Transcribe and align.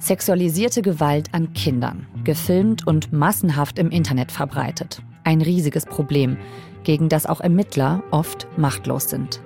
Sexualisierte 0.00 0.80
Gewalt 0.80 1.28
an 1.32 1.52
Kindern, 1.52 2.06
gefilmt 2.24 2.86
und 2.86 3.12
massenhaft 3.12 3.78
im 3.78 3.90
Internet 3.90 4.32
verbreitet. 4.32 5.02
Ein 5.24 5.42
riesiges 5.42 5.84
Problem, 5.84 6.38
gegen 6.84 7.10
das 7.10 7.26
auch 7.26 7.42
Ermittler 7.42 8.02
oft 8.10 8.48
machtlos 8.56 9.10
sind. 9.10 9.42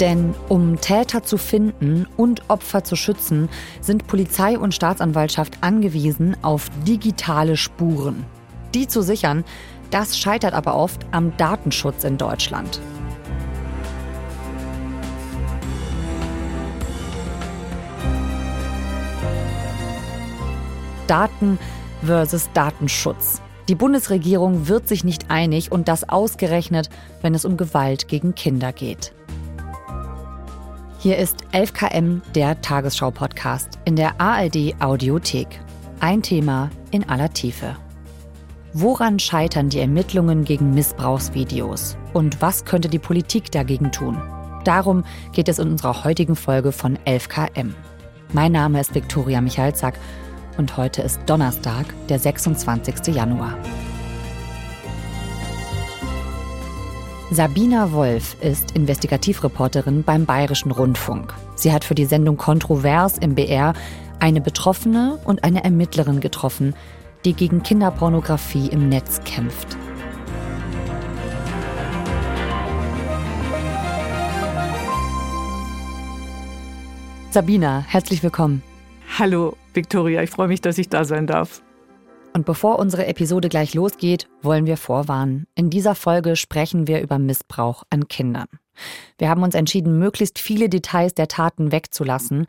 Denn 0.00 0.34
um 0.48 0.80
Täter 0.80 1.22
zu 1.22 1.36
finden 1.36 2.08
und 2.16 2.50
Opfer 2.50 2.82
zu 2.82 2.96
schützen, 2.96 3.48
sind 3.80 4.08
Polizei 4.08 4.58
und 4.58 4.74
Staatsanwaltschaft 4.74 5.58
angewiesen 5.60 6.36
auf 6.42 6.70
digitale 6.84 7.56
Spuren. 7.56 8.24
Die 8.74 8.86
zu 8.86 9.02
sichern, 9.02 9.44
das 9.90 10.18
scheitert 10.18 10.54
aber 10.54 10.76
oft 10.76 11.04
am 11.10 11.36
Datenschutz 11.36 12.04
in 12.04 12.16
Deutschland. 12.16 12.80
Daten 21.06 21.58
versus 22.04 22.48
Datenschutz. 22.54 23.42
Die 23.68 23.74
Bundesregierung 23.74 24.68
wird 24.68 24.86
sich 24.86 25.02
nicht 25.02 25.30
einig 25.30 25.72
und 25.72 25.88
das 25.88 26.08
ausgerechnet, 26.08 26.88
wenn 27.20 27.34
es 27.34 27.44
um 27.44 27.56
Gewalt 27.56 28.06
gegen 28.06 28.34
Kinder 28.36 28.72
geht. 28.72 29.12
Hier 30.98 31.18
ist 31.18 31.44
11KM, 31.52 32.20
der 32.34 32.60
Tagesschau-Podcast 32.60 33.78
in 33.84 33.96
der 33.96 34.20
ARD 34.20 34.74
Audiothek. 34.80 35.60
Ein 35.98 36.22
Thema 36.22 36.70
in 36.90 37.08
aller 37.08 37.32
Tiefe. 37.32 37.76
Woran 38.72 39.18
scheitern 39.18 39.68
die 39.68 39.80
Ermittlungen 39.80 40.44
gegen 40.44 40.72
Missbrauchsvideos? 40.74 41.96
Und 42.12 42.40
was 42.40 42.64
könnte 42.64 42.88
die 42.88 43.00
Politik 43.00 43.50
dagegen 43.50 43.90
tun? 43.90 44.22
Darum 44.62 45.02
geht 45.32 45.48
es 45.48 45.58
in 45.58 45.70
unserer 45.72 46.04
heutigen 46.04 46.36
Folge 46.36 46.70
von 46.70 46.96
11KM. 46.98 47.72
Mein 48.32 48.52
Name 48.52 48.80
ist 48.80 48.94
Viktoria 48.94 49.40
Michalzack 49.40 49.98
und 50.56 50.76
heute 50.76 51.02
ist 51.02 51.18
Donnerstag, 51.26 51.84
der 52.08 52.20
26. 52.20 53.12
Januar. 53.12 53.58
Sabina 57.32 57.90
Wolf 57.90 58.36
ist 58.40 58.70
Investigativreporterin 58.76 60.04
beim 60.04 60.26
Bayerischen 60.26 60.70
Rundfunk. 60.70 61.34
Sie 61.56 61.72
hat 61.72 61.82
für 61.82 61.96
die 61.96 62.04
Sendung 62.04 62.36
Kontrovers 62.36 63.18
im 63.18 63.34
BR 63.34 63.72
eine 64.20 64.40
Betroffene 64.40 65.18
und 65.24 65.42
eine 65.42 65.64
Ermittlerin 65.64 66.20
getroffen, 66.20 66.74
die 67.24 67.34
gegen 67.34 67.62
Kinderpornografie 67.62 68.68
im 68.68 68.88
Netz 68.88 69.22
kämpft. 69.24 69.76
Sabina, 77.30 77.84
herzlich 77.86 78.22
willkommen. 78.22 78.62
Hallo, 79.18 79.56
Victoria, 79.72 80.22
ich 80.22 80.30
freue 80.30 80.48
mich, 80.48 80.60
dass 80.60 80.78
ich 80.78 80.88
da 80.88 81.04
sein 81.04 81.26
darf. 81.26 81.62
Und 82.32 82.46
bevor 82.46 82.78
unsere 82.78 83.06
Episode 83.06 83.48
gleich 83.48 83.74
losgeht, 83.74 84.28
wollen 84.42 84.66
wir 84.66 84.76
vorwarnen. 84.76 85.46
In 85.54 85.70
dieser 85.70 85.94
Folge 85.94 86.36
sprechen 86.36 86.86
wir 86.86 87.00
über 87.00 87.18
Missbrauch 87.18 87.82
an 87.90 88.08
Kindern. 88.08 88.46
Wir 89.18 89.28
haben 89.28 89.42
uns 89.42 89.54
entschieden, 89.54 89.98
möglichst 89.98 90.38
viele 90.38 90.68
Details 90.68 91.14
der 91.14 91.28
Taten 91.28 91.72
wegzulassen. 91.72 92.46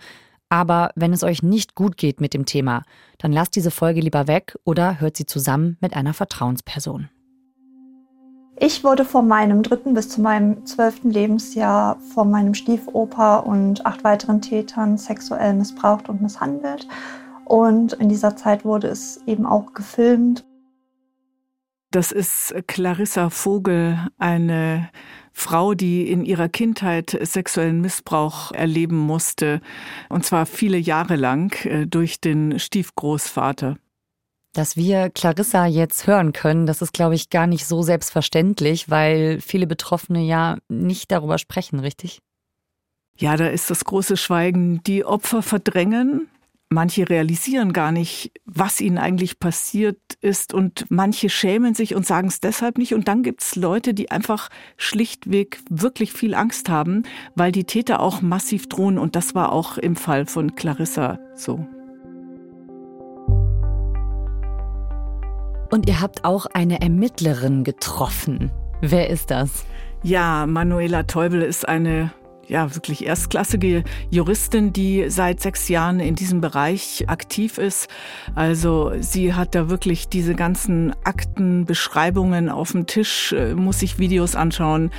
Aber 0.52 0.92
wenn 0.96 1.14
es 1.14 1.24
euch 1.24 1.44
nicht 1.44 1.76
gut 1.76 1.96
geht 1.96 2.20
mit 2.20 2.34
dem 2.34 2.46
Thema, 2.46 2.84
dann 3.18 3.32
lasst 3.32 3.56
diese 3.56 3.72
Folge 3.72 4.02
lieber 4.02 4.28
weg 4.28 4.58
oder 4.66 5.00
hört 5.00 5.16
sie 5.16 5.26
zusammen 5.26 5.78
mit 5.80 5.96
einer 5.96 6.14
Vertrauensperson. 6.14 7.10
Ich 8.60 8.84
wurde 8.84 9.06
von 9.06 9.30
meinem 9.30 9.64
dritten 9.64 9.94
bis 9.94 10.10
zu 10.10 10.20
meinem 10.20 10.66
zwölften 10.66 11.10
Lebensjahr 11.10 11.98
von 12.14 12.30
meinem 12.30 12.54
Stiefopa 12.54 13.38
und 13.38 13.86
acht 13.86 14.04
weiteren 14.04 14.42
Tätern 14.42 14.98
sexuell 14.98 15.54
missbraucht 15.54 16.10
und 16.10 16.22
misshandelt. 16.22 16.86
Und 17.46 17.94
in 17.94 18.10
dieser 18.10 18.36
Zeit 18.36 18.66
wurde 18.66 18.90
es 18.90 19.22
eben 19.26 19.46
auch 19.46 19.74
gefilmt. 19.74 20.46
Das 21.92 22.12
ist 22.12 22.54
Clarissa 22.68 23.30
Vogel, 23.30 23.98
eine 24.18 24.90
Frau, 25.34 25.74
die 25.74 26.10
in 26.10 26.26
ihrer 26.26 26.50
Kindheit 26.50 27.18
sexuellen 27.22 27.82
Missbrauch 27.82 28.52
erleben 28.52 28.98
musste, 28.98 29.62
und 30.10 30.26
zwar 30.26 30.46
viele 30.46 30.78
Jahre 30.78 31.16
lang 31.16 31.66
äh, 31.66 31.88
durch 31.88 32.20
den 32.20 32.60
Stiefgroßvater. 32.60 33.78
Dass 34.54 34.76
wir 34.76 35.10
Clarissa 35.10 35.66
jetzt 35.66 36.08
hören 36.08 36.34
können, 36.34 36.66
das 36.66 36.82
ist, 36.82 36.92
glaube 36.92 37.16
ich, 37.16 37.30
gar 37.30 37.48
nicht 37.48 37.66
so 37.66 37.84
selbstverständlich, 37.84 38.90
weil 38.90 39.40
viele 39.40 39.66
Betroffene 39.66 40.22
ja 40.24 40.58
nicht 40.68 41.10
darüber 41.12 41.38
sprechen, 41.38 41.80
richtig? 41.80 42.20
Ja, 43.18 43.38
da 43.38 43.48
ist 43.48 43.70
das 43.70 43.86
große 43.86 44.18
Schweigen. 44.18 44.84
Die 44.84 45.06
Opfer 45.06 45.42
verdrängen, 45.42 46.28
Manche 46.74 47.10
realisieren 47.10 47.74
gar 47.74 47.92
nicht, 47.92 48.32
was 48.46 48.80
ihnen 48.80 48.98
eigentlich 48.98 49.40
passiert 49.40 50.00
ist 50.22 50.54
und 50.54 50.86
manche 50.88 51.28
schämen 51.28 51.74
sich 51.74 51.96
und 51.96 52.06
sagen 52.06 52.30
es 52.30 52.40
deshalb 52.40 52.78
nicht. 52.78 52.94
Und 52.94 53.10
dann 53.10 53.24
gibt 53.24 53.42
es 53.42 53.58
Leute, 53.58 53.94
die 53.94 54.10
einfach 54.10 54.48
schlichtweg 54.78 55.60
wirklich 55.70 56.14
viel 56.14 56.34
Angst 56.34 56.70
haben, 56.70 57.04
weil 57.36 57.52
die 57.52 57.66
Täter 57.66 58.00
auch 58.00 58.22
massiv 58.22 58.70
drohen. 58.70 58.98
Und 58.98 59.18
das 59.18 59.36
war 59.36 59.52
auch 59.52 59.78
im 59.78 59.98
Fall 59.98 60.26
von 60.26 60.56
Clarissa 60.56 61.20
so. 61.36 61.68
Und 65.72 65.90
ihr 65.90 66.00
habt 66.00 66.24
auch 66.24 66.46
eine 66.46 66.80
Ermittlerin 66.80 67.66
getroffen. 67.66 68.50
Wer 68.80 69.10
ist 69.10 69.30
das? 69.30 69.66
Ja, 70.04 70.46
Manuela 70.46 71.04
Teubel 71.04 71.42
ist 71.42 71.68
eine 71.68 72.14
ja, 72.52 72.76
wirklich 72.76 73.06
erstklassige 73.06 73.86
Juristin, 74.10 74.74
die 74.74 75.10
seit 75.10 75.40
sechs 75.40 75.70
Jahren 75.70 76.02
in 76.02 76.16
diesem 76.16 76.42
Bereich 76.42 77.06
aktiv 77.08 77.58
ist. 77.58 77.88
Also 78.36 78.92
sie 79.00 79.34
hat 79.34 79.56
da 79.56 79.70
wirklich 79.70 80.10
diese 80.10 80.36
ganzen 80.36 80.94
Akten, 81.06 81.66
Beschreibungen 81.66 82.50
auf 82.50 82.74
dem 82.74 82.88
Tisch, 82.88 83.32
äh, 83.32 83.54
muss 83.54 83.80
sich 83.80 84.00
Videos 84.00 84.36
anschauen, 84.36 84.92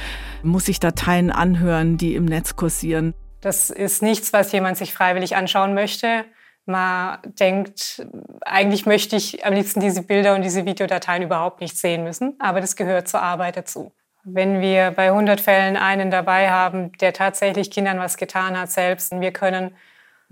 muss 0.43 0.65
sich 0.65 0.81
Dateien 0.81 1.31
anhören, 1.31 1.99
die 1.99 2.15
im 2.15 2.25
Netz 2.25 2.57
kursieren. 2.57 3.13
Das 3.43 3.69
ist 3.69 4.03
nichts, 4.03 4.33
was 4.33 4.51
jemand 4.53 4.79
sich 4.79 4.95
freiwillig 4.95 5.37
anschauen 5.37 5.75
möchte. 5.75 6.25
Man 6.65 7.19
denkt, 7.39 8.07
eigentlich 8.41 8.87
möchte 8.87 9.17
ich 9.17 9.45
am 9.45 9.53
liebsten 9.53 9.81
diese 9.81 10.03
Bilder 10.03 10.35
und 10.37 10.43
diese 10.43 10.65
Videodateien 10.65 11.23
überhaupt 11.23 11.61
nicht 11.61 11.77
sehen 11.77 12.03
müssen, 12.03 12.35
aber 12.39 12.63
das 12.63 12.77
gehört 12.77 13.09
zur 13.09 13.21
Arbeit 13.21 13.59
dazu. 13.59 13.93
Wenn 14.25 14.61
wir 14.61 14.93
bei 14.93 15.09
100 15.09 15.41
Fällen 15.41 15.77
einen 15.77 16.11
dabei 16.11 16.51
haben, 16.51 16.93
der 16.99 17.13
tatsächlich 17.13 17.71
Kindern 17.71 17.99
was 17.99 18.17
getan 18.17 18.59
hat 18.59 18.71
selbst, 18.71 19.13
und 19.13 19.21
wir 19.21 19.33
können 19.33 19.75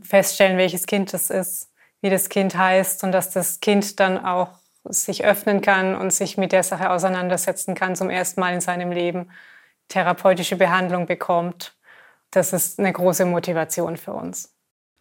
feststellen, 0.02 0.58
welches 0.58 0.86
Kind 0.86 1.12
das 1.12 1.30
ist, 1.30 1.70
wie 2.00 2.10
das 2.10 2.28
Kind 2.28 2.56
heißt 2.56 3.04
und 3.04 3.12
dass 3.12 3.30
das 3.30 3.60
Kind 3.60 4.00
dann 4.00 4.24
auch 4.24 4.60
sich 4.84 5.24
öffnen 5.24 5.60
kann 5.60 5.94
und 5.94 6.12
sich 6.12 6.38
mit 6.38 6.52
der 6.52 6.62
Sache 6.62 6.90
auseinandersetzen 6.90 7.74
kann, 7.74 7.96
zum 7.96 8.08
ersten 8.10 8.40
Mal 8.40 8.54
in 8.54 8.60
seinem 8.60 8.92
Leben 8.92 9.30
therapeutische 9.88 10.56
Behandlung 10.56 11.06
bekommt. 11.06 11.76
Das 12.30 12.52
ist 12.52 12.78
eine 12.78 12.92
große 12.92 13.26
Motivation 13.26 13.96
für 13.96 14.12
uns. 14.12 14.54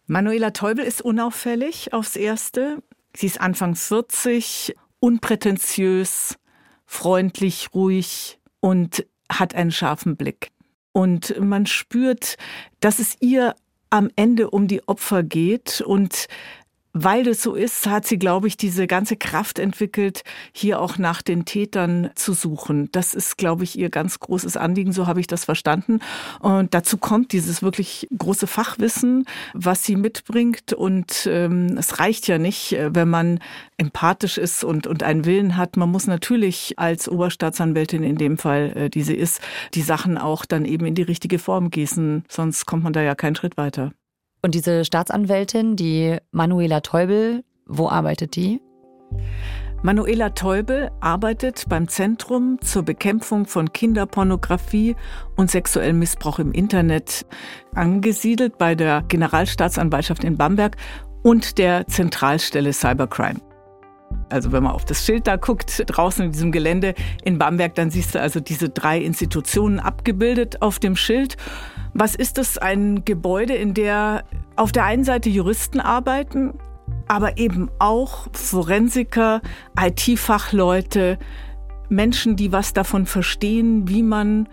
Manuela 0.06 0.50
Teubel 0.50 0.84
ist 0.84 1.00
unauffällig 1.00 1.92
aufs 1.92 2.16
Erste. 2.16 2.82
Sie 3.14 3.26
ist 3.26 3.40
Anfang 3.40 3.76
40, 3.76 4.76
unprätentiös, 4.98 6.36
freundlich, 6.84 7.70
ruhig, 7.72 8.39
und 8.60 9.06
hat 9.30 9.54
einen 9.54 9.70
scharfen 9.70 10.16
Blick. 10.16 10.50
Und 10.92 11.38
man 11.40 11.66
spürt, 11.66 12.36
dass 12.80 12.98
es 12.98 13.16
ihr 13.20 13.54
am 13.90 14.10
Ende 14.16 14.50
um 14.50 14.68
die 14.68 14.86
Opfer 14.88 15.22
geht 15.22 15.80
und 15.80 16.26
weil 16.92 17.24
das 17.24 17.42
so 17.42 17.54
ist, 17.54 17.86
hat 17.86 18.06
sie, 18.06 18.18
glaube 18.18 18.48
ich, 18.48 18.56
diese 18.56 18.86
ganze 18.86 19.16
Kraft 19.16 19.58
entwickelt, 19.58 20.22
hier 20.52 20.80
auch 20.80 20.98
nach 20.98 21.22
den 21.22 21.44
Tätern 21.44 22.10
zu 22.14 22.32
suchen. 22.32 22.88
Das 22.92 23.14
ist, 23.14 23.38
glaube 23.38 23.64
ich, 23.64 23.78
ihr 23.78 23.90
ganz 23.90 24.18
großes 24.18 24.56
Anliegen, 24.56 24.92
so 24.92 25.06
habe 25.06 25.20
ich 25.20 25.26
das 25.26 25.44
verstanden. 25.44 26.00
Und 26.40 26.74
dazu 26.74 26.98
kommt 26.98 27.32
dieses 27.32 27.62
wirklich 27.62 28.08
große 28.16 28.46
Fachwissen, 28.46 29.26
was 29.54 29.84
sie 29.84 29.96
mitbringt. 29.96 30.72
Und 30.72 31.28
ähm, 31.30 31.76
es 31.78 32.00
reicht 32.00 32.26
ja 32.26 32.38
nicht, 32.38 32.72
äh, 32.72 32.90
wenn 32.92 33.08
man 33.08 33.38
empathisch 33.76 34.36
ist 34.36 34.64
und, 34.64 34.86
und 34.86 35.02
einen 35.02 35.24
Willen 35.24 35.56
hat. 35.56 35.76
Man 35.76 35.90
muss 35.90 36.06
natürlich 36.06 36.78
als 36.78 37.08
Oberstaatsanwältin 37.08 38.02
in 38.02 38.16
dem 38.16 38.36
Fall, 38.36 38.72
äh, 38.76 38.90
die 38.90 39.02
sie 39.02 39.14
ist, 39.14 39.40
die 39.74 39.82
Sachen 39.82 40.18
auch 40.18 40.44
dann 40.44 40.64
eben 40.64 40.86
in 40.86 40.94
die 40.94 41.02
richtige 41.02 41.38
Form 41.38 41.70
gießen. 41.70 42.24
Sonst 42.28 42.66
kommt 42.66 42.82
man 42.82 42.92
da 42.92 43.02
ja 43.02 43.14
keinen 43.14 43.36
Schritt 43.36 43.56
weiter. 43.56 43.92
Und 44.42 44.54
diese 44.54 44.84
Staatsanwältin, 44.84 45.76
die 45.76 46.16
Manuela 46.32 46.80
Teubel, 46.80 47.44
wo 47.66 47.88
arbeitet 47.88 48.36
die? 48.36 48.60
Manuela 49.82 50.30
Teubel 50.30 50.90
arbeitet 51.00 51.64
beim 51.68 51.88
Zentrum 51.88 52.58
zur 52.60 52.82
Bekämpfung 52.82 53.46
von 53.46 53.72
Kinderpornografie 53.72 54.94
und 55.36 55.50
sexuellem 55.50 55.98
Missbrauch 55.98 56.38
im 56.38 56.52
Internet, 56.52 57.24
angesiedelt 57.74 58.58
bei 58.58 58.74
der 58.74 59.02
Generalstaatsanwaltschaft 59.08 60.22
in 60.22 60.36
Bamberg 60.36 60.76
und 61.22 61.56
der 61.56 61.86
Zentralstelle 61.86 62.74
Cybercrime. 62.74 63.40
Also 64.28 64.52
wenn 64.52 64.62
man 64.62 64.72
auf 64.72 64.84
das 64.84 65.04
Schild 65.04 65.26
da 65.26 65.36
guckt, 65.36 65.82
draußen 65.86 66.26
in 66.26 66.32
diesem 66.32 66.52
Gelände 66.52 66.94
in 67.24 67.38
Bamberg, 67.38 67.74
dann 67.74 67.90
siehst 67.90 68.14
du 68.14 68.20
also 68.20 68.40
diese 68.40 68.68
drei 68.68 69.00
Institutionen 69.00 69.80
abgebildet 69.80 70.60
auf 70.60 70.78
dem 70.78 70.94
Schild. 70.96 71.36
Was 71.94 72.14
ist 72.14 72.38
das? 72.38 72.58
Ein 72.58 73.04
Gebäude, 73.04 73.54
in 73.54 73.74
der 73.74 74.24
auf 74.56 74.72
der 74.72 74.84
einen 74.84 75.04
Seite 75.04 75.28
Juristen 75.28 75.80
arbeiten, 75.80 76.54
aber 77.08 77.38
eben 77.38 77.70
auch 77.78 78.28
Forensiker, 78.32 79.40
IT-Fachleute, 79.78 81.18
Menschen, 81.88 82.36
die 82.36 82.52
was 82.52 82.72
davon 82.72 83.06
verstehen, 83.06 83.88
wie 83.88 84.02
man 84.02 84.48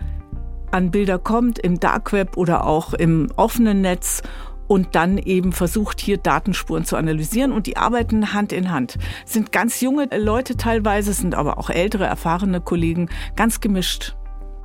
an 0.71 0.91
Bilder 0.91 1.19
kommt, 1.19 1.59
im 1.59 1.79
Dark 1.79 2.11
Web 2.13 2.37
oder 2.37 2.65
auch 2.65 2.93
im 2.93 3.29
offenen 3.35 3.81
Netz 3.81 4.23
und 4.67 4.95
dann 4.95 5.17
eben 5.17 5.53
versucht, 5.53 6.01
hier 6.01 6.17
Datenspuren 6.17 6.83
zu 6.83 6.97
analysieren. 6.97 7.51
Und 7.51 7.67
die 7.67 7.77
arbeiten 7.77 8.33
Hand 8.33 8.51
in 8.51 8.71
Hand. 8.71 8.97
Sind 9.25 9.51
ganz 9.51 9.79
junge 9.81 10.09
Leute 10.17 10.57
teilweise, 10.57 11.13
sind 11.13 11.35
aber 11.35 11.57
auch 11.57 11.69
ältere, 11.69 12.05
erfahrene 12.05 12.59
Kollegen, 12.59 13.09
ganz 13.35 13.61
gemischt. 13.61 14.15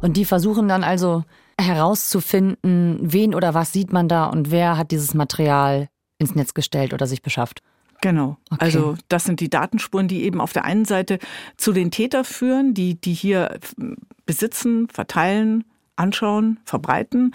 Und 0.00 0.16
die 0.16 0.24
versuchen 0.24 0.66
dann 0.66 0.82
also 0.82 1.24
herauszufinden, 1.60 2.98
wen 3.00 3.34
oder 3.34 3.54
was 3.54 3.72
sieht 3.72 3.92
man 3.92 4.08
da 4.08 4.26
und 4.26 4.50
wer 4.50 4.76
hat 4.76 4.90
dieses 4.90 5.14
Material 5.14 5.88
ins 6.18 6.34
Netz 6.34 6.54
gestellt 6.54 6.94
oder 6.94 7.06
sich 7.06 7.22
beschafft. 7.22 7.60
Genau. 8.00 8.36
Okay. 8.50 8.64
Also 8.64 8.96
das 9.08 9.24
sind 9.24 9.40
die 9.40 9.48
Datenspuren, 9.48 10.08
die 10.08 10.24
eben 10.24 10.40
auf 10.40 10.52
der 10.52 10.64
einen 10.64 10.84
Seite 10.84 11.18
zu 11.56 11.72
den 11.72 11.90
Täter 11.90 12.24
führen, 12.24 12.74
die, 12.74 13.00
die 13.00 13.14
hier 13.14 13.58
besitzen, 14.26 14.88
verteilen, 14.88 15.64
anschauen, 15.96 16.58
verbreiten, 16.64 17.34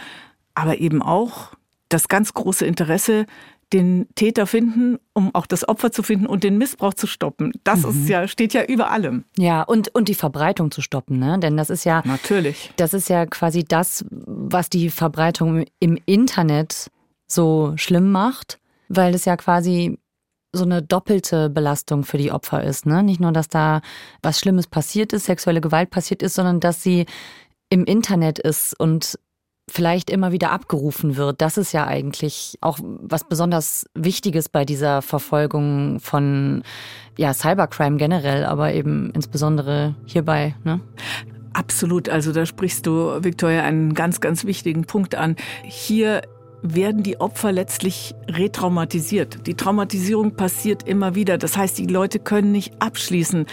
aber 0.53 0.79
eben 0.79 1.01
auch 1.01 1.53
das 1.89 2.09
ganz 2.09 2.33
große 2.33 2.65
Interesse, 2.65 3.25
den 3.73 4.07
Täter 4.15 4.47
finden, 4.47 4.97
um 5.13 5.35
auch 5.35 5.45
das 5.45 5.67
Opfer 5.67 5.91
zu 5.91 6.01
finden 6.01 6.25
und 6.25 6.43
den 6.43 6.57
Missbrauch 6.57 6.93
zu 6.93 7.05
stoppen. 7.05 7.51
Das 7.63 7.83
mhm. 7.83 7.89
ist 7.89 8.09
ja, 8.09 8.27
steht 8.27 8.53
ja 8.53 8.63
über 8.63 8.91
allem. 8.91 9.25
Ja, 9.37 9.63
und, 9.63 9.93
und 9.93 10.07
die 10.07 10.15
Verbreitung 10.15 10.71
zu 10.71 10.81
stoppen, 10.81 11.19
ne? 11.19 11.37
Denn 11.39 11.57
das 11.57 11.69
ist 11.69 11.83
ja. 11.83 12.01
Natürlich. 12.05 12.71
Das 12.77 12.93
ist 12.93 13.09
ja 13.09 13.25
quasi 13.25 13.65
das, 13.65 14.05
was 14.09 14.69
die 14.69 14.89
Verbreitung 14.89 15.65
im 15.79 15.97
Internet 16.05 16.89
so 17.27 17.73
schlimm 17.75 18.11
macht, 18.11 18.59
weil 18.87 19.13
es 19.13 19.25
ja 19.25 19.35
quasi 19.35 19.99
so 20.53 20.63
eine 20.63 20.81
doppelte 20.81 21.49
Belastung 21.49 22.03
für 22.03 22.17
die 22.17 22.31
Opfer 22.31 22.63
ist. 22.63 22.85
Ne? 22.85 23.03
Nicht 23.03 23.19
nur, 23.19 23.33
dass 23.33 23.49
da 23.49 23.81
was 24.21 24.39
Schlimmes 24.39 24.67
passiert 24.67 25.11
ist, 25.11 25.25
sexuelle 25.25 25.61
Gewalt 25.61 25.89
passiert 25.89 26.23
ist, 26.23 26.35
sondern 26.35 26.61
dass 26.61 26.81
sie 26.81 27.05
im 27.69 27.83
Internet 27.83 28.39
ist 28.39 28.79
und 28.79 29.19
vielleicht 29.69 30.09
immer 30.09 30.31
wieder 30.31 30.51
abgerufen 30.51 31.17
wird. 31.17 31.41
Das 31.41 31.57
ist 31.57 31.73
ja 31.73 31.85
eigentlich 31.85 32.57
auch 32.61 32.79
was 32.81 33.25
besonders 33.25 33.85
Wichtiges 33.93 34.49
bei 34.49 34.65
dieser 34.65 35.01
Verfolgung 35.01 35.99
von 35.99 36.63
ja, 37.17 37.33
Cybercrime 37.33 37.97
generell, 37.97 38.45
aber 38.45 38.73
eben 38.73 39.11
insbesondere 39.11 39.95
hierbei. 40.05 40.55
Ne? 40.63 40.79
Absolut. 41.53 42.07
Also 42.07 42.31
da 42.31 42.45
sprichst 42.45 42.85
du, 42.85 43.23
Victoria, 43.23 43.63
einen 43.63 43.93
ganz, 43.93 44.21
ganz 44.21 44.45
wichtigen 44.45 44.85
Punkt 44.85 45.15
an. 45.15 45.35
Hier 45.63 46.21
werden 46.61 47.03
die 47.03 47.19
Opfer 47.19 47.51
letztlich 47.51 48.15
retraumatisiert. 48.27 49.47
Die 49.47 49.55
Traumatisierung 49.55 50.35
passiert 50.35 50.87
immer 50.87 51.15
wieder. 51.15 51.37
Das 51.37 51.57
heißt, 51.57 51.77
die 51.77 51.87
Leute 51.87 52.19
können 52.19 52.51
nicht 52.51 52.81
abschließen. 52.81 53.45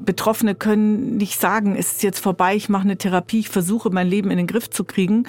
Betroffene 0.00 0.54
können 0.54 1.16
nicht 1.16 1.40
sagen, 1.40 1.76
es 1.76 1.92
ist 1.92 2.02
jetzt 2.02 2.20
vorbei, 2.20 2.54
ich 2.54 2.68
mache 2.68 2.84
eine 2.84 2.96
Therapie, 2.96 3.40
ich 3.40 3.48
versuche 3.48 3.90
mein 3.90 4.08
Leben 4.08 4.30
in 4.30 4.36
den 4.36 4.46
Griff 4.46 4.70
zu 4.70 4.84
kriegen. 4.84 5.24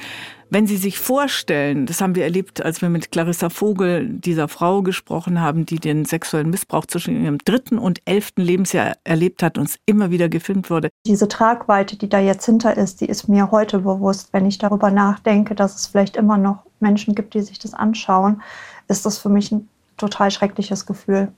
Wenn 0.52 0.66
Sie 0.66 0.78
sich 0.78 0.98
vorstellen, 0.98 1.86
das 1.86 2.02
haben 2.02 2.16
wir 2.16 2.24
erlebt, 2.24 2.64
als 2.64 2.82
wir 2.82 2.90
mit 2.90 3.12
Clarissa 3.12 3.50
Vogel, 3.50 4.10
dieser 4.10 4.48
Frau 4.48 4.82
gesprochen 4.82 5.42
haben, 5.42 5.66
die 5.66 5.80
den 5.80 6.06
sexuellen 6.06 6.50
Missbrauch 6.50 6.88
zwischen 6.88 7.24
ihrem 7.24 7.38
dritten 7.38 7.78
und 7.78 8.02
elften 8.06 8.42
Lebensjahr 8.42 8.96
erlebt 9.04 9.44
hat, 9.44 9.58
uns 9.58 9.78
immer 9.86 10.10
wieder 10.10 10.28
gefilmt 10.28 10.70
wurde. 10.70 10.90
Diese 11.06 11.28
Tragweite, 11.28 11.98
die 11.98 12.10
da 12.10 12.20
jetzt 12.20 12.46
hinter 12.46 12.76
ist, 12.78 13.02
die 13.02 13.06
ist 13.06 13.28
mir 13.28 13.52
heute 13.52 13.80
bewusst. 13.80 14.30
Wenn 14.34 14.48
ich 14.48 14.58
darüber 14.58 14.90
nachdenke, 14.90 15.54
dass 15.54 15.76
es 15.76 15.88
vielleicht 15.88 16.16
immer 16.16 16.38
noch 16.38 16.64
Menschen 16.80 17.14
gibt, 17.14 17.36
die 17.36 17.42
sich 17.42 17.60
das 17.60 17.76
anschauen, 17.76 18.42
ist 18.88 19.06
das 19.06 19.20
für 19.20 19.30
mich 19.30 19.52
ein 19.52 19.68
total 19.98 20.32
schreckliches 20.32 20.88
Gefühl 20.88 21.32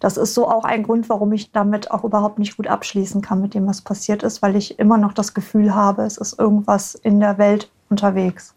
das 0.00 0.16
ist 0.16 0.34
so 0.34 0.48
auch 0.48 0.64
ein 0.64 0.82
Grund, 0.82 1.08
warum 1.08 1.32
ich 1.32 1.52
damit 1.52 1.90
auch 1.90 2.04
überhaupt 2.04 2.38
nicht 2.38 2.56
gut 2.56 2.66
abschließen 2.66 3.20
kann 3.22 3.40
mit 3.40 3.54
dem, 3.54 3.66
was 3.66 3.82
passiert 3.82 4.22
ist, 4.22 4.42
weil 4.42 4.56
ich 4.56 4.78
immer 4.78 4.98
noch 4.98 5.12
das 5.12 5.34
Gefühl 5.34 5.74
habe, 5.74 6.02
es 6.02 6.16
ist 6.18 6.38
irgendwas 6.38 6.94
in 6.94 7.20
der 7.20 7.38
Welt 7.38 7.70
unterwegs. 7.88 8.54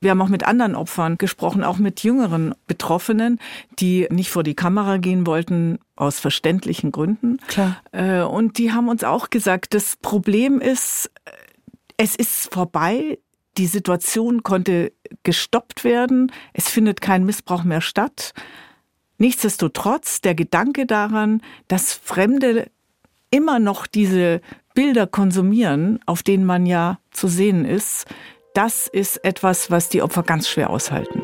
Wir 0.00 0.10
haben 0.10 0.20
auch 0.20 0.28
mit 0.28 0.46
anderen 0.46 0.74
Opfern 0.74 1.16
gesprochen, 1.16 1.64
auch 1.64 1.78
mit 1.78 2.02
jüngeren 2.02 2.54
Betroffenen, 2.66 3.40
die 3.78 4.06
nicht 4.10 4.30
vor 4.30 4.42
die 4.42 4.54
Kamera 4.54 4.98
gehen 4.98 5.26
wollten, 5.26 5.78
aus 5.96 6.20
verständlichen 6.20 6.92
Gründen. 6.92 7.38
Klar. 7.48 7.78
Äh, 7.92 8.20
und 8.20 8.58
die 8.58 8.72
haben 8.72 8.88
uns 8.88 9.04
auch 9.04 9.30
gesagt, 9.30 9.72
das 9.72 9.96
Problem 9.96 10.60
ist, 10.60 11.10
äh, 11.24 11.30
es 11.96 12.14
ist 12.14 12.52
vorbei. 12.52 13.18
Die 13.56 13.66
Situation 13.66 14.42
konnte 14.42 14.92
gestoppt 15.22 15.82
werden. 15.82 16.30
Es 16.52 16.68
findet 16.68 17.00
kein 17.00 17.24
Missbrauch 17.24 17.64
mehr 17.64 17.80
statt. 17.80 18.34
Nichtsdestotrotz 19.18 20.20
der 20.20 20.34
Gedanke 20.34 20.86
daran, 20.86 21.40
dass 21.68 21.94
Fremde 21.94 22.70
immer 23.30 23.58
noch 23.58 23.86
diese 23.86 24.40
Bilder 24.74 25.06
konsumieren, 25.06 26.00
auf 26.06 26.22
denen 26.22 26.44
man 26.44 26.66
ja 26.66 26.98
zu 27.10 27.28
sehen 27.28 27.64
ist, 27.64 28.06
das 28.54 28.86
ist 28.86 29.24
etwas, 29.24 29.70
was 29.70 29.88
die 29.88 30.02
Opfer 30.02 30.22
ganz 30.22 30.48
schwer 30.48 30.70
aushalten. 30.70 31.22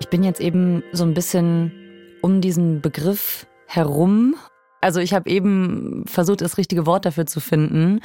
Ich 0.00 0.08
bin 0.08 0.22
jetzt 0.22 0.40
eben 0.40 0.82
so 0.92 1.04
ein 1.04 1.14
bisschen 1.14 1.72
um 2.20 2.40
diesen 2.40 2.80
Begriff 2.82 3.46
herum 3.66 4.36
also 4.82 5.00
ich 5.00 5.14
habe 5.14 5.30
eben 5.30 6.04
versucht, 6.06 6.40
das 6.40 6.58
richtige 6.58 6.86
Wort 6.86 7.06
dafür 7.06 7.24
zu 7.24 7.40
finden, 7.40 8.00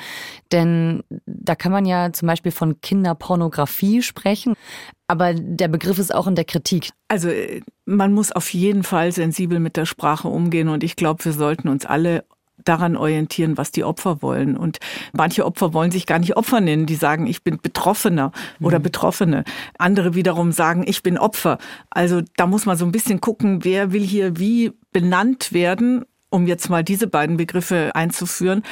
denn 0.52 1.04
da 1.26 1.56
kann 1.56 1.72
man 1.72 1.86
ja 1.86 2.14
zum 2.14 2.28
Beispiel 2.28 2.52
von 2.52 2.80
Kinderpornografie 2.82 4.02
sprechen, 4.02 4.54
aber 5.08 5.34
der 5.34 5.68
Begriff 5.68 5.98
ist 6.00 6.14
auch 6.14 6.28
in 6.28 6.36
der 6.36 6.46
Kritik. 6.46 6.92
Also 7.08 7.30
man 7.86 8.14
muss 8.14 8.32
auf 8.32 8.54
jeden 8.54 8.84
Fall 8.84 9.12
sensibel 9.12 9.60
mit 9.60 9.76
der 9.76 9.86
Sprache 9.86 10.28
umgehen 10.28 10.70
und 10.70 10.84
ich 10.84 10.96
glaube, 10.96 11.26
wir 11.26 11.34
sollten 11.34 11.68
uns 11.68 11.86
alle 11.86 12.24
daran 12.64 12.98
orientieren, 12.98 13.58
was 13.58 13.72
die 13.72 13.84
Opfer 13.84 14.22
wollen. 14.22 14.58
Und 14.58 14.80
manche 15.14 15.46
Opfer 15.46 15.74
wollen 15.74 15.92
sich 15.92 16.06
gar 16.06 16.20
nicht 16.20 16.36
Opfer 16.36 16.60
nennen. 16.60 16.86
Die 16.86 16.96
sagen, 16.96 17.28
ich 17.28 17.44
bin 17.44 17.60
Betroffener 17.62 18.32
oder 18.60 18.80
mhm. 18.80 18.84
Betroffene. 18.84 19.44
Andere 19.78 20.16
wiederum 20.16 20.52
sagen, 20.52 20.84
ich 20.86 21.04
bin 21.04 21.18
Opfer. 21.18 21.60
Also 21.90 22.22
da 22.36 22.48
muss 22.48 22.66
man 22.66 22.76
so 22.76 22.84
ein 22.84 22.92
bisschen 22.92 23.22
gucken, 23.22 23.64
wer 23.64 23.94
will 23.94 24.04
hier 24.04 24.38
wie 24.40 24.74
benannt 24.92 25.54
werden 25.54 26.04
um 26.30 26.48
jetzt 26.48 26.70
mal 26.70 26.84
diese 26.84 27.08
beiden 27.08 27.38
Begriffe 27.38 27.92
einzuführen. 27.94 28.64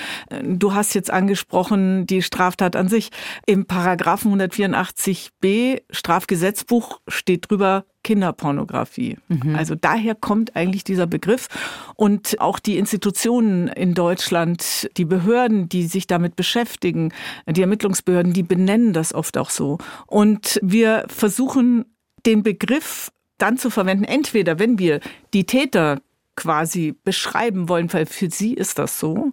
Du 0.43 0.73
hast 0.73 0.93
jetzt 0.93 1.11
angesprochen 1.11 2.05
die 2.05 2.21
Straftat 2.21 2.75
an 2.75 2.89
sich. 2.89 3.09
Im 3.45 3.65
Paragraphen 3.65 4.33
184b 4.41 5.81
Strafgesetzbuch 5.89 6.99
steht 7.07 7.49
drüber 7.49 7.85
Kinderpornografie. 8.03 9.17
Mhm. 9.29 9.55
Also 9.55 9.73
daher 9.75 10.15
kommt 10.15 10.55
eigentlich 10.55 10.83
dieser 10.83 11.07
Begriff. 11.07 11.47
Und 11.95 12.39
auch 12.39 12.59
die 12.59 12.77
Institutionen 12.77 13.67
in 13.67 13.93
Deutschland, 13.93 14.89
die 14.97 15.05
Behörden, 15.05 15.69
die 15.69 15.87
sich 15.87 16.07
damit 16.07 16.35
beschäftigen, 16.35 17.13
die 17.47 17.61
Ermittlungsbehörden, 17.61 18.33
die 18.33 18.43
benennen 18.43 18.93
das 18.93 19.13
oft 19.13 19.37
auch 19.37 19.49
so. 19.49 19.79
Und 20.07 20.59
wir 20.61 21.05
versuchen 21.07 21.85
den 22.25 22.43
Begriff 22.43 23.11
dann 23.37 23.57
zu 23.57 23.69
verwenden, 23.69 24.03
entweder 24.03 24.59
wenn 24.59 24.79
wir 24.79 24.99
die 25.33 25.45
Täter 25.45 26.01
quasi 26.35 26.95
beschreiben 27.03 27.69
wollen, 27.69 27.91
weil 27.93 28.05
für 28.05 28.29
sie 28.29 28.53
ist 28.53 28.79
das 28.79 28.99
so. 28.99 29.31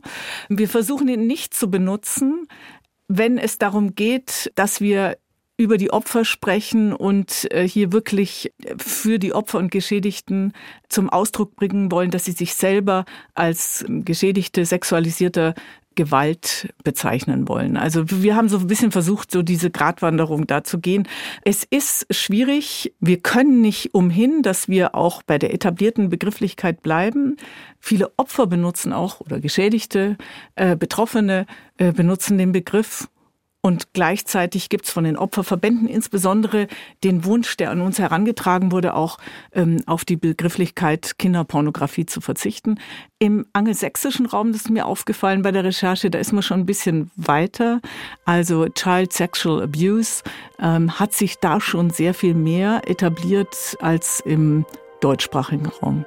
Wir 0.49 0.69
versuchen 0.69 1.09
ihn 1.09 1.27
nicht 1.27 1.55
zu 1.55 1.71
benutzen, 1.71 2.47
wenn 3.09 3.39
es 3.39 3.59
darum 3.59 3.95
geht, 3.95 4.51
dass 4.55 4.81
wir 4.81 5.17
über 5.57 5.77
die 5.77 5.93
Opfer 5.93 6.25
sprechen 6.25 6.93
und 6.93 7.51
äh, 7.53 7.69
hier 7.69 7.93
wirklich 7.93 8.53
für 8.79 9.19
die 9.19 9.33
Opfer 9.33 9.59
und 9.59 9.71
Geschädigten 9.71 10.53
zum 10.89 11.11
Ausdruck 11.11 11.55
bringen 11.57 11.93
wollen, 11.93 12.11
dass 12.11 12.25
sie 12.25 12.33
sich 12.33 12.55
selber 12.55 13.05
als 13.35 13.85
Geschädigte 13.89 14.65
sexualisierter 14.65 15.55
Gewalt 15.95 16.73
bezeichnen 16.85 17.49
wollen. 17.49 17.77
Also 17.77 18.05
wir 18.11 18.37
haben 18.37 18.49
so 18.49 18.59
ein 18.59 18.67
bisschen 18.67 18.93
versucht, 18.93 19.31
so 19.31 19.43
diese 19.43 19.71
Gratwanderung 19.71 20.47
da 20.47 20.65
zu 20.65 20.79
gehen. 20.79 21.09
Es 21.45 21.65
ist 21.65 22.07
schwierig. 22.11 22.95
Wir 23.01 23.19
können 23.19 23.61
nicht 23.61 23.95
umhin, 23.95 24.43
dass 24.43 24.69
wir 24.69 24.95
auch 24.95 25.23
bei 25.23 25.39
der 25.39 25.55
etablierten 25.55 26.09
Begrifflichkeit 26.09 26.83
bleiben. 26.83 27.37
Viele 27.81 28.13
Opfer 28.17 28.47
benutzen 28.47 28.93
auch 28.93 29.21
oder 29.21 29.41
Geschädigte, 29.41 30.17
äh, 30.55 30.77
Betroffene 30.77 31.47
äh, 31.79 31.93
benutzen 31.93 32.39
den 32.39 32.53
Begriff 32.53 33.09
Und 33.65 33.93
gleichzeitig 33.93 34.71
gibt 34.71 34.87
es 34.87 34.91
von 34.91 35.05
den 35.05 35.17
Opferverbänden 35.17 35.87
insbesondere 35.87 36.67
den 37.05 37.25
Wunsch, 37.25 37.57
der 37.57 37.71
an 37.71 37.81
uns 37.81 38.01
herangetragen 38.01 38.73
wurde, 38.73 38.95
auch 38.95 39.19
ähm, 39.53 39.81
auf 39.87 40.05
die 40.05 40.17
Begrifflichkeit 40.17 41.17
Kinderpornografie 41.17 42.05
zu 42.05 42.21
verzichten. 42.21 42.81
Im 43.21 43.47
angelsächsischen 43.53 44.27
Raum, 44.27 44.51
das 44.51 44.63
ist 44.63 44.71
mir 44.71 44.85
aufgefallen 44.85 45.43
bei 45.43 45.53
der 45.53 45.63
Recherche, 45.63 46.11
da 46.11 46.19
ist 46.19 46.33
man 46.33 46.43
schon 46.43 46.59
ein 46.59 46.67
bisschen 46.67 47.13
weiter. 47.15 47.81
Also 48.25 48.69
Child 48.69 49.13
Sexual 49.13 49.63
Abuse 49.63 50.25
ähm, 50.59 50.99
hat 50.99 51.13
sich 51.13 51.39
da 51.39 51.61
schon 51.61 51.91
sehr 51.91 52.15
viel 52.15 52.35
mehr 52.35 52.83
etabliert 52.87 53.77
als 53.81 54.19
im 54.27 54.67
deutschsprachigen 55.01 55.67
Raum. 55.67 56.05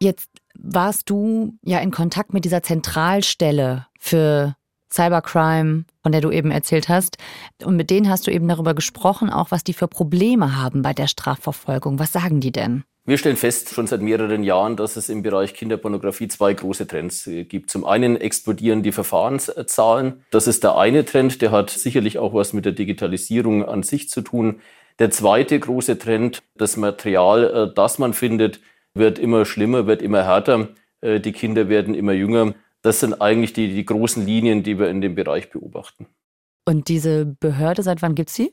Jetzt 0.00 0.28
warst 0.58 1.08
du 1.08 1.56
ja 1.62 1.78
in 1.78 1.92
Kontakt 1.92 2.32
mit 2.34 2.44
dieser 2.44 2.64
Zentralstelle 2.64 3.86
für 4.00 4.56
Cybercrime, 4.92 5.84
von 6.02 6.12
der 6.12 6.20
du 6.20 6.30
eben 6.30 6.50
erzählt 6.50 6.88
hast. 6.88 7.16
Und 7.64 7.76
mit 7.76 7.90
denen 7.90 8.08
hast 8.08 8.26
du 8.26 8.30
eben 8.30 8.48
darüber 8.48 8.74
gesprochen, 8.74 9.30
auch 9.30 9.50
was 9.50 9.64
die 9.64 9.72
für 9.72 9.88
Probleme 9.88 10.56
haben 10.56 10.82
bei 10.82 10.92
der 10.92 11.06
Strafverfolgung. 11.06 11.98
Was 11.98 12.12
sagen 12.12 12.40
die 12.40 12.52
denn? 12.52 12.84
Wir 13.04 13.18
stellen 13.18 13.36
fest 13.36 13.70
schon 13.70 13.88
seit 13.88 14.00
mehreren 14.00 14.44
Jahren, 14.44 14.76
dass 14.76 14.94
es 14.94 15.08
im 15.08 15.22
Bereich 15.22 15.54
Kinderpornografie 15.54 16.28
zwei 16.28 16.54
große 16.54 16.86
Trends 16.86 17.26
äh, 17.26 17.42
gibt. 17.42 17.68
Zum 17.68 17.84
einen 17.84 18.16
explodieren 18.16 18.84
die 18.84 18.92
Verfahrenszahlen. 18.92 20.22
Das 20.30 20.46
ist 20.46 20.62
der 20.62 20.76
eine 20.76 21.04
Trend, 21.04 21.42
der 21.42 21.50
hat 21.50 21.70
sicherlich 21.70 22.18
auch 22.18 22.32
was 22.32 22.52
mit 22.52 22.64
der 22.64 22.72
Digitalisierung 22.72 23.64
an 23.64 23.82
sich 23.82 24.08
zu 24.08 24.20
tun. 24.20 24.60
Der 25.00 25.10
zweite 25.10 25.58
große 25.58 25.98
Trend, 25.98 26.42
das 26.56 26.76
Material, 26.76 27.70
äh, 27.70 27.74
das 27.74 27.98
man 27.98 28.12
findet, 28.12 28.60
wird 28.94 29.18
immer 29.18 29.46
schlimmer, 29.46 29.88
wird 29.88 30.00
immer 30.00 30.22
härter. 30.24 30.68
Äh, 31.00 31.18
die 31.18 31.32
Kinder 31.32 31.68
werden 31.68 31.94
immer 31.94 32.12
jünger. 32.12 32.54
Das 32.82 33.00
sind 33.00 33.20
eigentlich 33.20 33.52
die, 33.52 33.72
die 33.74 33.84
großen 33.84 34.26
Linien, 34.26 34.62
die 34.62 34.78
wir 34.78 34.88
in 34.88 35.00
dem 35.00 35.14
Bereich 35.14 35.50
beobachten. 35.50 36.06
Und 36.64 36.86
diese 36.88 37.26
Behörde, 37.26 37.82
seit 37.82 38.02
wann 38.02 38.14
gibt 38.14 38.28
es 38.28 38.36
sie? 38.36 38.52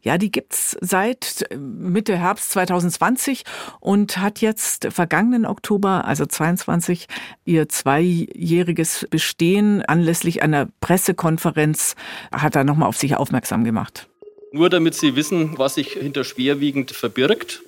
Ja, 0.00 0.16
die 0.16 0.30
gibt 0.30 0.52
es 0.52 0.76
seit 0.80 1.44
äh, 1.50 1.56
Mitte 1.56 2.16
Herbst 2.16 2.50
2020 2.50 3.42
und 3.80 4.18
hat 4.18 4.40
jetzt 4.40 4.86
vergangenen 4.92 5.44
Oktober, 5.44 6.04
also 6.04 6.24
22, 6.24 7.06
ihr 7.44 7.68
zweijähriges 7.68 9.08
Bestehen 9.10 9.82
anlässlich 9.82 10.42
einer 10.42 10.68
Pressekonferenz 10.80 11.96
hat 12.30 12.54
er 12.54 12.62
nochmal 12.62 12.88
auf 12.88 12.96
sich 12.96 13.16
aufmerksam 13.16 13.64
gemacht. 13.64 14.08
Nur 14.52 14.70
damit 14.70 14.94
Sie 14.94 15.16
wissen, 15.16 15.58
was 15.58 15.74
sich 15.74 15.94
hinter 15.94 16.24
schwerwiegend 16.24 16.92
verbirgt. 16.92 17.62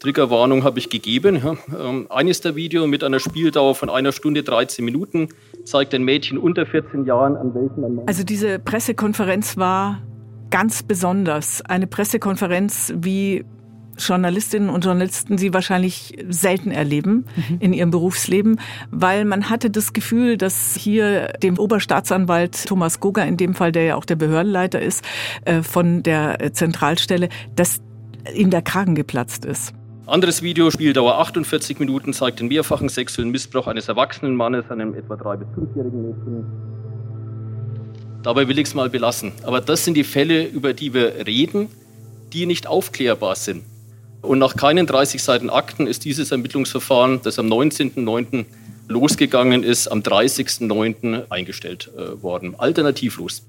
Triggerwarnung 0.00 0.64
habe 0.64 0.78
ich 0.78 0.90
gegeben. 0.90 1.36
Ja. 1.36 1.56
Ähm, 1.88 2.06
eines 2.10 2.40
der 2.40 2.56
Video 2.56 2.86
mit 2.86 3.04
einer 3.04 3.20
Spieldauer 3.20 3.74
von 3.74 3.90
einer 3.90 4.12
Stunde 4.12 4.42
13 4.42 4.84
Minuten 4.84 5.28
zeigt 5.64 5.94
ein 5.94 6.02
Mädchen 6.02 6.38
unter 6.38 6.66
14 6.66 7.04
Jahren, 7.04 7.36
an 7.36 7.54
welchen 7.54 8.08
Also 8.08 8.24
diese 8.24 8.58
Pressekonferenz 8.58 9.56
war 9.56 10.02
ganz 10.50 10.82
besonders. 10.82 11.62
Eine 11.62 11.86
Pressekonferenz, 11.86 12.92
wie 12.96 13.44
Journalistinnen 13.98 14.70
und 14.70 14.84
Journalisten 14.84 15.38
sie 15.38 15.52
wahrscheinlich 15.52 16.16
selten 16.28 16.70
erleben 16.70 17.26
mhm. 17.34 17.56
in 17.58 17.72
ihrem 17.72 17.90
Berufsleben, 17.90 18.60
weil 18.90 19.24
man 19.24 19.50
hatte 19.50 19.70
das 19.70 19.92
Gefühl, 19.92 20.36
dass 20.36 20.76
hier 20.76 21.32
dem 21.42 21.58
Oberstaatsanwalt 21.58 22.66
Thomas 22.66 23.00
Goga, 23.00 23.22
in 23.24 23.36
dem 23.36 23.54
Fall, 23.54 23.72
der 23.72 23.82
ja 23.84 23.96
auch 23.96 24.04
der 24.04 24.16
Behördenleiter 24.16 24.80
ist, 24.80 25.04
äh, 25.44 25.62
von 25.62 26.02
der 26.02 26.52
Zentralstelle, 26.52 27.28
dass 27.56 27.80
ihm 28.34 28.50
der 28.50 28.62
Kragen 28.62 28.94
geplatzt 28.94 29.44
ist. 29.44 29.74
Anderes 30.08 30.40
Video, 30.40 30.70
Spieldauer 30.70 31.18
48 31.18 31.80
Minuten, 31.80 32.14
zeigt 32.14 32.40
den 32.40 32.48
mehrfachen 32.48 32.88
sexuellen 32.88 33.30
Missbrauch 33.30 33.66
eines 33.66 33.88
erwachsenen 33.88 34.36
Mannes 34.36 34.64
an 34.70 34.80
einem 34.80 34.94
etwa 34.94 35.16
drei- 35.16 35.36
bis 35.36 35.46
fünfjährigen 35.54 36.00
Mädchen. 36.00 36.46
Dabei 38.22 38.48
will 38.48 38.58
ich 38.58 38.68
es 38.68 38.74
mal 38.74 38.88
belassen. 38.88 39.32
Aber 39.42 39.60
das 39.60 39.84
sind 39.84 39.98
die 39.98 40.04
Fälle, 40.04 40.46
über 40.46 40.72
die 40.72 40.94
wir 40.94 41.26
reden, 41.26 41.68
die 42.32 42.46
nicht 42.46 42.66
aufklärbar 42.66 43.36
sind. 43.36 43.64
Und 44.22 44.38
nach 44.38 44.56
keinen 44.56 44.86
30 44.86 45.22
Seiten 45.22 45.50
Akten 45.50 45.86
ist 45.86 46.06
dieses 46.06 46.32
Ermittlungsverfahren, 46.32 47.20
das 47.22 47.38
am 47.38 47.46
19.09. 47.46 48.46
losgegangen 48.88 49.62
ist, 49.62 49.88
am 49.88 50.00
30.09. 50.00 51.30
eingestellt 51.30 51.90
äh, 51.98 52.22
worden. 52.22 52.54
Alternativlos. 52.58 53.42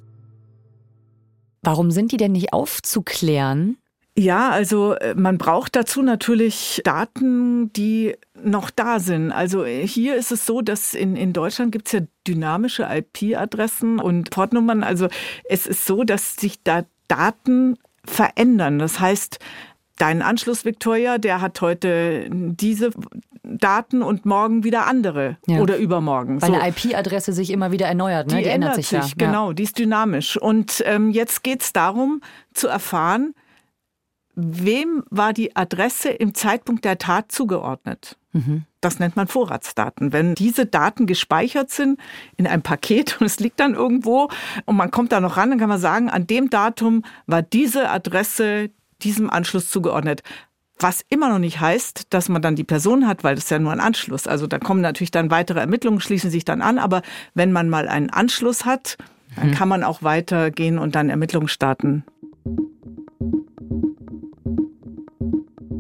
Warum 1.62 1.92
sind 1.92 2.12
die 2.12 2.18
denn 2.18 2.34
nicht 2.34 2.52
aufzuklären? 2.52 3.78
Ja, 4.20 4.50
also 4.50 4.96
äh, 4.96 5.16
man 5.16 5.38
braucht 5.38 5.78
dazu 5.78 6.02
natürlich 6.02 6.82
Daten, 6.84 7.72
die 7.72 8.16
noch 8.44 8.70
da 8.70 9.00
sind. 9.00 9.32
Also 9.32 9.66
hier 9.66 10.18
ist 10.18 10.34
es 10.34 10.46
so, 10.46 10.62
dass 10.62 10.94
in, 10.94 11.16
in 11.16 11.32
Deutschland 11.32 11.72
gibt 11.72 11.88
es 11.88 11.94
ja 11.94 12.02
dynamische 12.28 12.86
IP-Adressen 12.92 13.98
und 13.98 14.30
Portnummern. 14.30 14.84
Also 14.84 15.08
es 15.46 15.66
ist 15.66 15.86
so, 15.86 16.04
dass 16.04 16.36
sich 16.36 16.62
da 16.64 16.84
Daten 17.08 17.78
verändern. 18.04 18.78
Das 18.78 19.00
heißt, 19.00 19.40
dein 19.98 20.22
Anschluss, 20.22 20.66
Victoria, 20.66 21.18
der 21.18 21.40
hat 21.40 21.62
heute 21.62 22.28
diese 22.30 22.90
Daten 23.44 24.02
und 24.02 24.26
morgen 24.26 24.66
wieder 24.66 24.86
andere 24.86 25.38
ja. 25.48 25.60
oder 25.60 25.78
übermorgen. 25.78 26.42
Weil 26.42 26.50
so. 26.50 26.60
eine 26.60 26.70
IP-Adresse 26.70 27.32
sich 27.32 27.52
immer 27.52 27.72
wieder 27.72 27.88
erneuert, 27.88 28.28
ne? 28.28 28.38
Die, 28.38 28.44
die 28.44 28.50
ändert, 28.50 28.76
sich, 28.76 28.88
sich 28.88 29.00
ja. 29.00 29.14
genau, 29.16 29.54
die 29.54 29.64
ist 29.64 29.80
dynamisch. 29.80 30.36
Und 30.36 30.84
ähm, 30.86 31.10
jetzt 31.10 31.42
geht 31.42 31.62
es 31.62 31.72
darum 31.72 32.22
zu 32.54 32.68
erfahren, 32.68 33.34
wem 34.42 35.04
war 35.10 35.34
die 35.34 35.56
Adresse 35.56 36.10
im 36.10 36.34
Zeitpunkt 36.34 36.86
der 36.86 36.98
Tat 36.98 37.32
zugeordnet. 37.32 38.18
Mhm. 38.34 38.64
Das 38.82 39.00
nennt 39.00 39.16
man 39.16 39.28
Vorratsdaten. 39.28 40.14
Wenn 40.14 40.36
diese 40.36 40.66
Daten 40.66 41.06
gespeichert 41.06 41.72
sind 41.72 42.00
in 42.38 42.48
einem 42.48 42.62
Paket 42.62 43.18
und 43.20 43.26
es 43.26 43.40
liegt 43.40 43.60
dann 43.60 43.74
irgendwo 43.74 44.30
und 44.66 44.76
man 44.76 44.92
kommt 44.92 45.12
da 45.12 45.20
noch 45.20 45.38
ran, 45.38 45.50
dann 45.50 45.60
kann 45.60 45.70
man 45.70 45.80
sagen, 45.80 46.10
an 46.10 46.28
dem 46.28 46.50
Datum 46.50 47.04
war 47.28 47.42
diese 47.42 47.90
Adresse 47.90 48.70
diesem 49.02 49.30
Anschluss 49.30 49.70
zugeordnet. 49.70 50.24
Was 50.82 51.04
immer 51.10 51.30
noch 51.30 51.40
nicht 51.40 51.60
heißt, 51.60 52.14
dass 52.14 52.30
man 52.30 52.42
dann 52.42 52.56
die 52.56 52.64
Person 52.64 53.06
hat, 53.06 53.24
weil 53.24 53.36
das 53.36 53.46
ist 53.46 53.52
ja 53.52 53.60
nur 53.60 53.74
ein 53.74 53.82
Anschluss. 53.82 54.28
Also 54.28 54.48
da 54.48 54.60
kommen 54.60 54.80
natürlich 54.80 55.12
dann 55.12 55.30
weitere 55.30 55.60
Ermittlungen, 55.60 56.00
schließen 56.00 56.32
sich 56.32 56.46
dann 56.46 56.62
an. 56.62 56.80
Aber 56.80 57.02
wenn 57.34 57.52
man 57.52 57.70
mal 57.70 57.90
einen 57.90 58.10
Anschluss 58.10 58.64
hat, 58.64 58.98
dann 59.36 59.50
mhm. 59.50 59.54
kann 59.54 59.68
man 59.68 59.84
auch 59.84 60.04
weitergehen 60.04 60.80
und 60.80 60.96
dann 60.96 61.10
Ermittlungen 61.10 61.50
starten. 61.50 62.06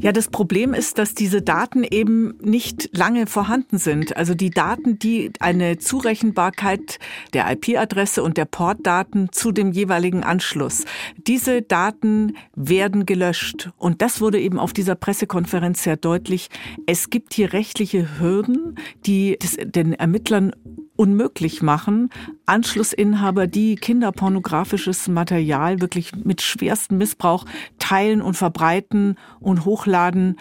Ja, 0.01 0.13
das 0.13 0.29
Problem 0.29 0.73
ist, 0.73 0.97
dass 0.97 1.13
diese 1.13 1.41
Daten 1.41 1.83
eben 1.83 2.33
nicht 2.41 2.95
lange 2.95 3.27
vorhanden 3.27 3.77
sind. 3.77 4.15
Also 4.15 4.33
die 4.33 4.49
Daten, 4.49 4.97
die 4.97 5.31
eine 5.41 5.77
Zurechenbarkeit 5.77 6.99
der 7.33 7.51
IP-Adresse 7.51 8.23
und 8.23 8.37
der 8.37 8.45
Portdaten 8.45 9.27
zu 9.33 9.51
dem 9.51 9.73
jeweiligen 9.73 10.23
Anschluss. 10.23 10.85
Diese 11.27 11.61
Daten 11.61 12.37
werden 12.55 13.05
gelöscht. 13.05 13.71
Und 13.75 14.01
das 14.01 14.21
wurde 14.21 14.39
eben 14.39 14.57
auf 14.57 14.71
dieser 14.71 14.95
Pressekonferenz 14.95 15.83
sehr 15.83 15.97
deutlich. 15.97 16.49
Es 16.85 17.09
gibt 17.09 17.33
hier 17.33 17.51
rechtliche 17.51 18.19
Hürden, 18.19 18.75
die 19.05 19.37
den 19.65 19.93
Ermittlern 19.93 20.53
unmöglich 20.99 21.61
machen, 21.61 22.09
Anschlussinhaber, 22.45 23.47
die 23.47 23.77
kinderpornografisches 23.77 25.07
Material 25.07 25.79
wirklich 25.79 26.13
mit 26.13 26.41
schwerstem 26.41 26.97
Missbrauch 26.97 27.45
teilen 27.79 28.21
und 28.21 28.33
verbreiten 28.33 29.15
und 29.39 29.63
hochladen, 29.63 30.37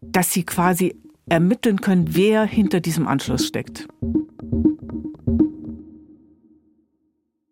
dass 0.00 0.32
sie 0.32 0.42
quasi 0.42 0.96
ermitteln 1.28 1.80
können, 1.80 2.16
wer 2.16 2.44
hinter 2.44 2.80
diesem 2.80 3.06
Anschluss 3.06 3.46
steckt. 3.46 3.86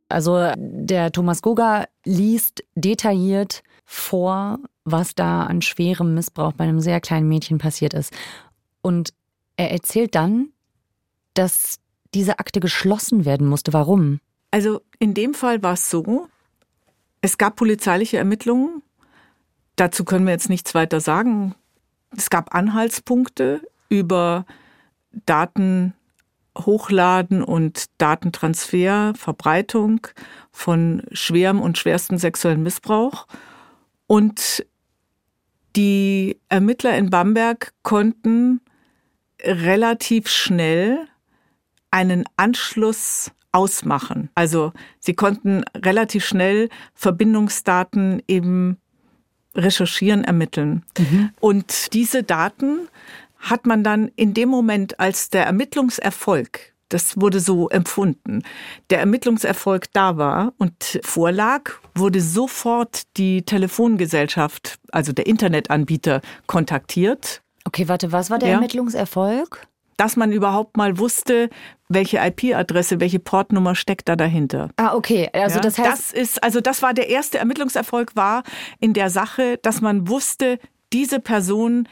Also 0.09 0.51
der 0.57 1.13
Thomas 1.13 1.43
Goga 1.43 1.85
liest 2.05 2.65
detailliert 2.75 3.63
vor, 3.85 4.59
was 4.85 5.15
da 5.15 5.45
an 5.45 5.63
schwerem 5.63 6.15
Missbrauch 6.15 6.55
bei 6.55 6.65
einem 6.65 6.81
sehr 6.81 7.01
kleinen 7.01 7.29
Mädchen 7.29 7.59
passiert 7.59 7.95
ist. 7.95 8.13
Und 8.83 9.11
er 9.57 9.71
erzählt 9.71 10.17
dann, 10.17 10.49
dass 11.35 11.79
diese 12.15 12.39
Akte 12.39 12.61
geschlossen 12.61 13.25
werden 13.25 13.47
musste. 13.47 13.73
Warum? 13.73 14.21
Also 14.51 14.81
in 14.99 15.15
dem 15.15 15.35
Fall 15.35 15.63
war 15.63 15.75
es 15.75 15.91
so, 15.91 16.29
es 17.21 17.39
gab 17.39 17.57
polizeiliche 17.57 18.17
Ermittlungen. 18.17 18.83
Dazu 19.77 20.05
können 20.05 20.27
wir 20.27 20.33
jetzt 20.33 20.49
nichts 20.49 20.75
weiter 20.75 21.01
sagen. 21.01 21.55
Es 22.17 22.31
gab 22.31 22.55
Anhaltspunkte 22.55 23.61
über 23.89 24.47
Daten 25.27 25.95
Hochladen 26.57 27.43
und 27.43 27.87
Datentransfer, 27.99 29.13
Verbreitung 29.17 30.07
von 30.51 31.03
schwerem 31.13 31.61
und 31.61 31.79
schwerstem 31.79 32.19
sexuellen 32.19 32.63
Missbrauch. 32.63 33.27
Und 34.07 34.67
die 35.77 36.41
Ermittler 36.49 36.97
in 36.97 37.11
Bamberg 37.11 37.73
konnten 37.83 38.61
relativ 39.41 40.29
schnell 40.29 41.07
einen 41.91 42.25
Anschluss 42.37 43.31
ausmachen. 43.53 44.31
Also 44.35 44.73
sie 44.99 45.15
konnten 45.15 45.65
relativ 45.75 46.25
schnell 46.25 46.69
Verbindungsdaten 46.95 48.23
eben 48.29 48.77
recherchieren, 49.55 50.25
ermitteln. 50.25 50.85
Mhm. 50.99 51.31
Und 51.41 51.95
diese 51.95 52.23
Daten 52.23 52.89
hat 53.39 53.67
man 53.67 53.83
dann 53.85 54.11
in 54.17 54.35
dem 54.35 54.49
Moment, 54.49 55.01
als 55.01 55.31
der 55.31 55.47
Ermittlungserfolg 55.47 56.73
Das 56.91 57.21
wurde 57.21 57.41
so 57.41 57.69
empfunden. 57.69 58.43
Der 58.91 59.01
Ermittlungserfolg 59.01 59.93
da 59.93 60.17
war 60.17 60.55
und 60.59 61.01
vorlag, 61.03 61.73
wurde 61.95 62.21
sofort 62.21 63.03
die 63.19 63.43
Telefongesellschaft, 63.43 64.79
also 64.91 65.13
der 65.13 65.27
Internetanbieter, 65.27 66.23
kontaktiert. 66.47 67.43
Okay, 67.65 67.89
warte, 67.89 68.11
was 68.13 68.31
war 68.31 68.39
der 68.39 68.49
ja. 68.49 68.55
Ermittlungserfolg? 68.55 69.67
Dass 69.99 70.17
man 70.17 70.33
überhaupt 70.33 70.79
mal 70.79 70.99
wusste, 70.99 71.51
welche 71.91 72.19
IP-Adresse, 72.19 73.01
welche 73.01 73.19
Portnummer 73.19 73.75
steckt 73.75 74.09
da 74.09 74.17
dahinter. 74.17 74.71
Ah, 74.77 74.95
okay. 74.95 75.29
Also 75.35 75.57
ja, 75.57 75.61
das 75.61 75.79
heißt, 75.79 75.91
das 75.91 76.13
ist, 76.13 76.43
also 76.43 76.63
das 76.63 76.81
war 76.81 76.95
der 76.95 77.11
erste 77.11 77.37
Ermittlungserfolg 77.39 78.17
war 78.17 78.45
in 78.81 78.95
der 78.95 79.11
Sache, 79.11 79.59
dass 79.61 79.83
man 79.83 80.09
wusste, 80.09 80.59
diese 80.95 81.21
Person 81.21 81.89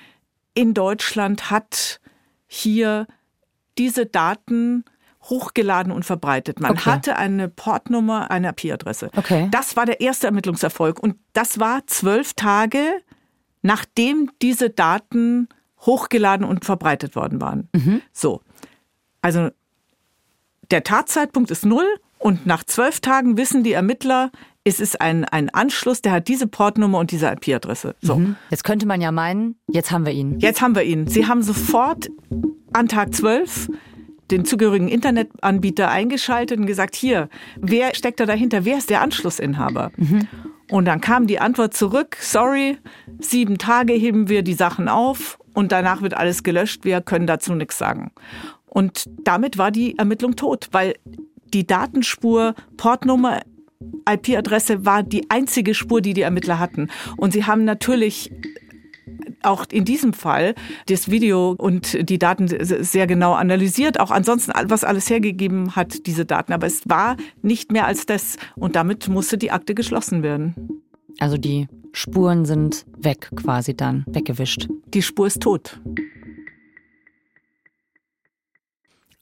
in 0.55 0.73
Deutschland 0.73 1.51
hat 1.51 2.01
hier 2.47 3.07
diese 3.77 4.07
Daten 4.07 4.85
hochgeladen 5.25 5.93
und 5.93 6.05
verbreitet. 6.05 6.61
Man 6.61 6.73
okay. 6.73 6.91
hatte 6.91 7.17
eine 7.17 7.49
Portnummer, 7.49 8.31
eine 8.31 8.51
IP-Adresse. 8.51 9.11
Okay. 9.17 9.49
Das 9.51 9.77
war 9.77 9.87
der 9.87 10.01
erste 10.01 10.29
Ermittlungserfolg. 10.29 11.01
Und 11.01 11.17
das 11.33 11.59
war 11.59 11.87
zwölf 11.87 12.35
Tage, 12.35 13.03
nachdem 13.63 14.31
diese 14.41 14.71
Daten 14.71 15.49
hochgeladen 15.87 16.47
und 16.47 16.65
verbreitet 16.65 17.17
worden 17.17 17.41
waren. 17.41 17.69
Mhm. 17.75 18.03
So. 18.13 18.43
Also 19.23 19.51
der 20.71 20.83
Tatzeitpunkt 20.83 21.51
ist 21.51 21.65
null 21.65 21.87
und 22.19 22.47
nach 22.47 22.65
zwölf 22.65 23.01
Tagen 23.01 23.37
wissen 23.37 23.63
die 23.63 23.73
Ermittler, 23.73 24.31
es 24.65 24.81
ist 24.81 25.01
ein, 25.01 25.25
ein 25.25 25.49
Anschluss, 25.51 26.03
der 26.03 26.11
hat 26.11 26.27
diese 26.27 26.49
Portnummer 26.49 26.99
und 26.99 27.13
diese 27.13 27.29
IP-Adresse. 27.29 27.95
So. 28.03 28.17
Mhm. 28.17 28.37
Jetzt 28.51 28.65
könnte 28.65 28.85
man 28.87 29.01
ja 29.01 29.13
meinen, 29.13 29.57
jetzt 29.69 29.93
haben 29.93 30.05
wir 30.05 30.13
ihn. 30.13 30.41
Jetzt 30.41 30.61
haben 30.61 30.75
wir 30.75 30.83
ihn. 30.83 31.07
Sie 31.07 31.27
haben 31.29 31.43
sofort 31.43 32.09
an 32.73 32.89
Tag 32.89 33.15
12 33.15 33.71
den 34.33 34.45
zugehörigen 34.45 34.89
Internetanbieter 34.89 35.89
eingeschaltet 35.89 36.59
und 36.59 36.67
gesagt, 36.67 36.97
hier, 36.97 37.29
wer 37.61 37.95
steckt 37.95 38.19
da 38.19 38.27
dahinter? 38.27 38.65
Wer 38.65 38.79
ist 38.79 38.91
der 38.91 39.03
Anschlussinhaber? 39.03 39.93
Mhm. 39.97 40.27
Und 40.71 40.87
dann 40.87 41.01
kam 41.01 41.29
die 41.29 41.39
Antwort 41.39 41.75
zurück, 41.75 42.17
sorry, 42.21 42.79
sieben 43.21 43.59
Tage 43.59 43.93
heben 43.93 44.29
wir 44.29 44.43
die 44.43 44.55
Sachen 44.55 44.89
auf 44.89 45.39
und 45.57 45.73
danach 45.73 46.03
wird 46.03 46.15
alles 46.15 46.43
gelöscht, 46.43 46.85
wir 46.85 47.01
können 47.01 47.27
dazu 47.27 47.55
nichts 47.55 47.79
sagen. 47.79 48.13
Und 48.67 49.07
damit 49.25 49.57
war 49.57 49.71
die 49.71 49.97
Ermittlung 49.97 50.37
tot, 50.37 50.69
weil 50.73 50.95
die 51.55 51.67
Datenspur, 51.67 52.55
Portnummer 52.77 53.41
IP-Adresse 54.07 54.85
war 54.85 55.03
die 55.03 55.31
einzige 55.31 55.73
Spur, 55.73 56.03
die 56.03 56.13
die 56.13 56.21
Ermittler 56.21 56.59
hatten. 56.59 56.89
Und 57.17 57.33
sie 57.33 57.45
haben 57.45 57.65
natürlich 57.65 58.31
auch 59.43 59.65
in 59.73 59.87
diesem 59.87 60.13
Fall 60.13 60.55
das 60.89 61.11
Video 61.11 61.55
und 61.57 62.07
die 62.07 62.19
Daten 62.19 62.49
sehr 62.49 63.07
genau 63.07 63.33
analysiert, 63.33 63.99
auch 63.99 64.11
ansonsten, 64.11 64.53
was 64.65 64.85
alles 64.85 65.09
hergegeben 65.09 65.75
hat, 65.75 66.07
diese 66.07 66.27
Daten. 66.27 66.53
Aber 66.53 66.67
es 66.67 66.87
war 66.87 67.17
nicht 67.41 67.73
mehr 67.73 67.87
als 67.87 68.05
das 68.05 68.37
und 68.57 68.77
damit 68.77 69.09
musste 69.09 69.39
die 69.39 69.53
Akte 69.53 69.75
geschlossen 69.75 70.23
werden. 70.23 70.83
Also 71.19 71.39
die 71.39 71.67
Spuren 71.97 72.45
sind 72.45 72.85
weg 72.99 73.31
quasi 73.37 73.75
dann, 73.75 74.05
weggewischt. 74.07 74.69
Die 74.93 75.01
Spur 75.01 75.29
ist 75.29 75.41
tot. 75.41 75.81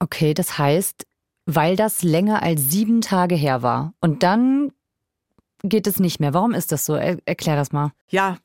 Okay, 0.01 0.35
das 0.35 0.59
heißt, 0.59 1.07
weil 1.47 1.77
das 1.77 2.03
länger 2.03 2.43
als 2.43 2.73
sieben 2.73 3.01
Tage 3.01 3.37
her 3.37 3.63
war. 3.63 3.95
Und 4.01 4.25
dann 4.25 4.73
geht 5.63 5.87
es 5.87 6.01
nicht 6.01 6.19
mehr. 6.19 6.35
Warum 6.35 6.53
ist 6.53 6.73
das 6.73 6.85
so? 6.85 6.97
Er 6.97 7.19
erklär 7.27 7.55
das 7.55 7.71
mal. 7.71 7.93
Ja, 8.09 8.39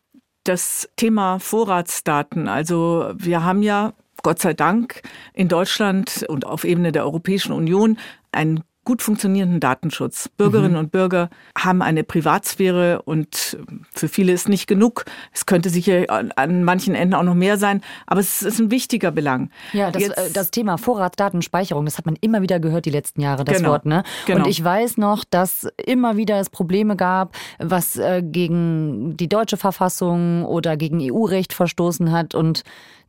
das 0.44 0.88
Thema 0.96 1.40
Vorratsdaten. 1.40 2.48
Also 2.48 3.12
wir 3.16 3.44
haben 3.44 3.64
ja 3.64 3.94
Gott 4.22 4.40
sei 4.40 4.54
Dank 4.54 5.02
in 5.34 5.48
Deutschland 5.48 6.24
und 6.30 6.46
auf 6.46 6.66
Ebene 6.66 6.92
der 6.92 7.04
Europäischen 7.04 7.52
Union 7.52 7.98
ein 8.32 8.64
gut 8.90 9.04
funktionierenden 9.04 9.60
Datenschutz. 9.60 10.30
Bürgerinnen 10.30 10.72
mhm. 10.72 10.80
und 10.80 10.92
Bürger 10.92 11.30
haben 11.56 11.84
eine 11.84 12.04
Privatsphäre 12.04 13.04
und 13.04 13.56
für 13.94 14.08
viele 14.08 14.32
ist 14.32 14.50
nicht 14.50 14.66
genug. 14.66 15.06
Es 15.32 15.46
könnte 15.46 15.70
sicher 15.70 16.06
an, 16.08 16.32
an 16.36 16.64
manchen 16.64 16.96
Enden 16.96 17.14
auch 17.14 17.22
noch 17.22 17.36
mehr 17.36 17.60
sein, 17.60 17.82
aber 18.08 18.20
es 18.20 18.42
ist 18.42 18.58
ein 18.58 18.72
wichtiger 18.72 19.12
Belang. 19.12 19.52
Ja, 19.74 19.92
das, 19.92 20.02
äh, 20.02 20.32
das 20.34 20.50
Thema 20.50 20.80
Vorratsdatenspeicherung, 20.80 21.86
das 21.86 22.00
hat 22.00 22.08
man 22.08 22.16
immer 22.20 22.42
wieder 22.42 22.60
gehört 22.60 22.86
die 22.86 22.90
letzten 22.90 23.22
Jahre, 23.22 23.46
das 23.46 23.58
genau, 23.58 23.70
Wort. 23.70 23.86
Ne? 23.86 24.02
Genau. 24.26 24.40
Und 24.40 24.48
ich 24.48 24.64
weiß 24.64 24.98
noch, 24.98 25.24
dass 25.24 25.68
immer 25.86 26.18
wieder 26.18 26.40
es 26.40 26.50
Probleme 26.50 26.96
gab, 26.96 27.36
was 27.60 27.96
äh, 27.96 28.24
gegen 28.26 29.16
die 29.18 29.30
deutsche 29.30 29.58
Verfassung 29.58 30.46
oder 30.46 30.78
gegen 30.78 31.00
EU-Recht 31.00 31.54
verstoßen 31.54 32.12
hat 32.12 32.34
und 32.34 32.64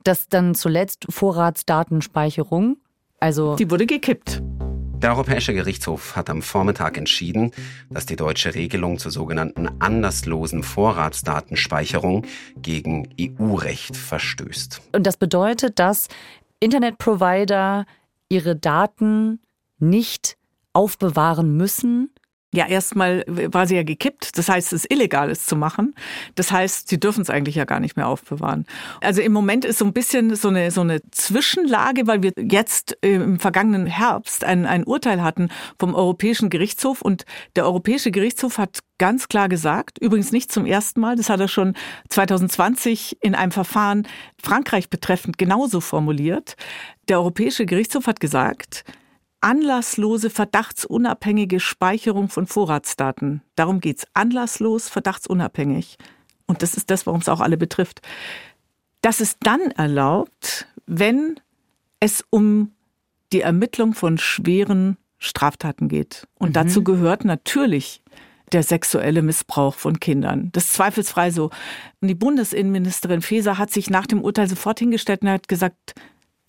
dass 0.04 0.28
dann 0.28 0.54
zuletzt 0.54 1.06
Vorratsdatenspeicherung, 1.08 2.76
also... 3.18 3.56
Die 3.56 3.70
wurde 3.70 3.86
gekippt. 3.86 4.42
Der 5.02 5.12
Europäische 5.12 5.54
Gerichtshof 5.54 6.14
hat 6.14 6.28
am 6.28 6.42
Vormittag 6.42 6.98
entschieden, 6.98 7.52
dass 7.88 8.04
die 8.04 8.16
deutsche 8.16 8.54
Regelung 8.54 8.98
zur 8.98 9.10
sogenannten 9.10 9.66
anlasslosen 9.80 10.62
Vorratsdatenspeicherung 10.62 12.26
gegen 12.60 13.08
EU-Recht 13.18 13.96
verstößt. 13.96 14.82
Und 14.92 15.06
das 15.06 15.16
bedeutet, 15.16 15.78
dass 15.78 16.08
Internetprovider 16.60 17.86
ihre 18.28 18.56
Daten 18.56 19.40
nicht 19.78 20.36
aufbewahren 20.74 21.56
müssen, 21.56 22.12
ja, 22.52 22.66
erstmal 22.66 23.24
war 23.28 23.68
sie 23.68 23.76
ja 23.76 23.84
gekippt. 23.84 24.36
Das 24.36 24.48
heißt, 24.48 24.72
es 24.72 24.84
ist 24.84 24.92
illegal, 24.92 25.30
es 25.30 25.46
zu 25.46 25.54
machen. 25.54 25.94
Das 26.34 26.50
heißt, 26.50 26.88
sie 26.88 26.98
dürfen 26.98 27.22
es 27.22 27.30
eigentlich 27.30 27.54
ja 27.54 27.64
gar 27.64 27.78
nicht 27.78 27.96
mehr 27.96 28.08
aufbewahren. 28.08 28.66
Also 29.00 29.22
im 29.22 29.32
Moment 29.32 29.64
ist 29.64 29.78
so 29.78 29.84
ein 29.84 29.92
bisschen 29.92 30.34
so 30.34 30.48
eine, 30.48 30.72
so 30.72 30.80
eine 30.80 31.00
Zwischenlage, 31.12 32.08
weil 32.08 32.24
wir 32.24 32.32
jetzt 32.36 32.98
im 33.02 33.38
vergangenen 33.38 33.86
Herbst 33.86 34.42
ein, 34.42 34.66
ein 34.66 34.82
Urteil 34.84 35.22
hatten 35.22 35.50
vom 35.78 35.94
Europäischen 35.94 36.50
Gerichtshof 36.50 37.02
und 37.02 37.24
der 37.54 37.66
Europäische 37.66 38.10
Gerichtshof 38.10 38.58
hat 38.58 38.80
ganz 38.98 39.28
klar 39.28 39.48
gesagt, 39.48 39.98
übrigens 39.98 40.32
nicht 40.32 40.50
zum 40.50 40.66
ersten 40.66 41.00
Mal, 41.00 41.16
das 41.16 41.30
hat 41.30 41.40
er 41.40 41.48
schon 41.48 41.74
2020 42.08 43.18
in 43.22 43.34
einem 43.34 43.52
Verfahren 43.52 44.06
Frankreich 44.42 44.90
betreffend 44.90 45.38
genauso 45.38 45.80
formuliert. 45.80 46.56
Der 47.08 47.18
Europäische 47.18 47.64
Gerichtshof 47.64 48.08
hat 48.08 48.20
gesagt, 48.20 48.84
anlasslose, 49.40 50.30
verdachtsunabhängige 50.30 51.60
Speicherung 51.60 52.28
von 52.28 52.46
Vorratsdaten. 52.46 53.42
Darum 53.56 53.80
geht's. 53.80 54.06
Anlasslos, 54.14 54.88
verdachtsunabhängig. 54.88 55.96
Und 56.46 56.62
das 56.62 56.74
ist 56.74 56.90
das, 56.90 57.06
warum 57.06 57.20
es 57.20 57.28
auch 57.28 57.40
alle 57.40 57.56
betrifft. 57.56 58.00
Das 59.02 59.20
ist 59.20 59.38
dann 59.42 59.70
erlaubt, 59.70 60.66
wenn 60.86 61.40
es 62.00 62.24
um 62.30 62.72
die 63.32 63.40
Ermittlung 63.40 63.94
von 63.94 64.18
schweren 64.18 64.96
Straftaten 65.18 65.88
geht. 65.88 66.26
Und 66.38 66.50
mhm. 66.50 66.54
dazu 66.54 66.82
gehört 66.82 67.24
natürlich 67.24 68.02
der 68.52 68.62
sexuelle 68.62 69.22
Missbrauch 69.22 69.76
von 69.76 70.00
Kindern. 70.00 70.50
Das 70.52 70.64
ist 70.64 70.72
zweifelsfrei 70.72 71.30
so. 71.30 71.50
Und 72.00 72.08
die 72.08 72.14
Bundesinnenministerin 72.14 73.22
Faeser 73.22 73.58
hat 73.58 73.70
sich 73.70 73.90
nach 73.90 74.06
dem 74.06 74.22
Urteil 74.22 74.48
sofort 74.48 74.80
hingestellt 74.80 75.22
und 75.22 75.28
hat 75.28 75.48
gesagt, 75.48 75.94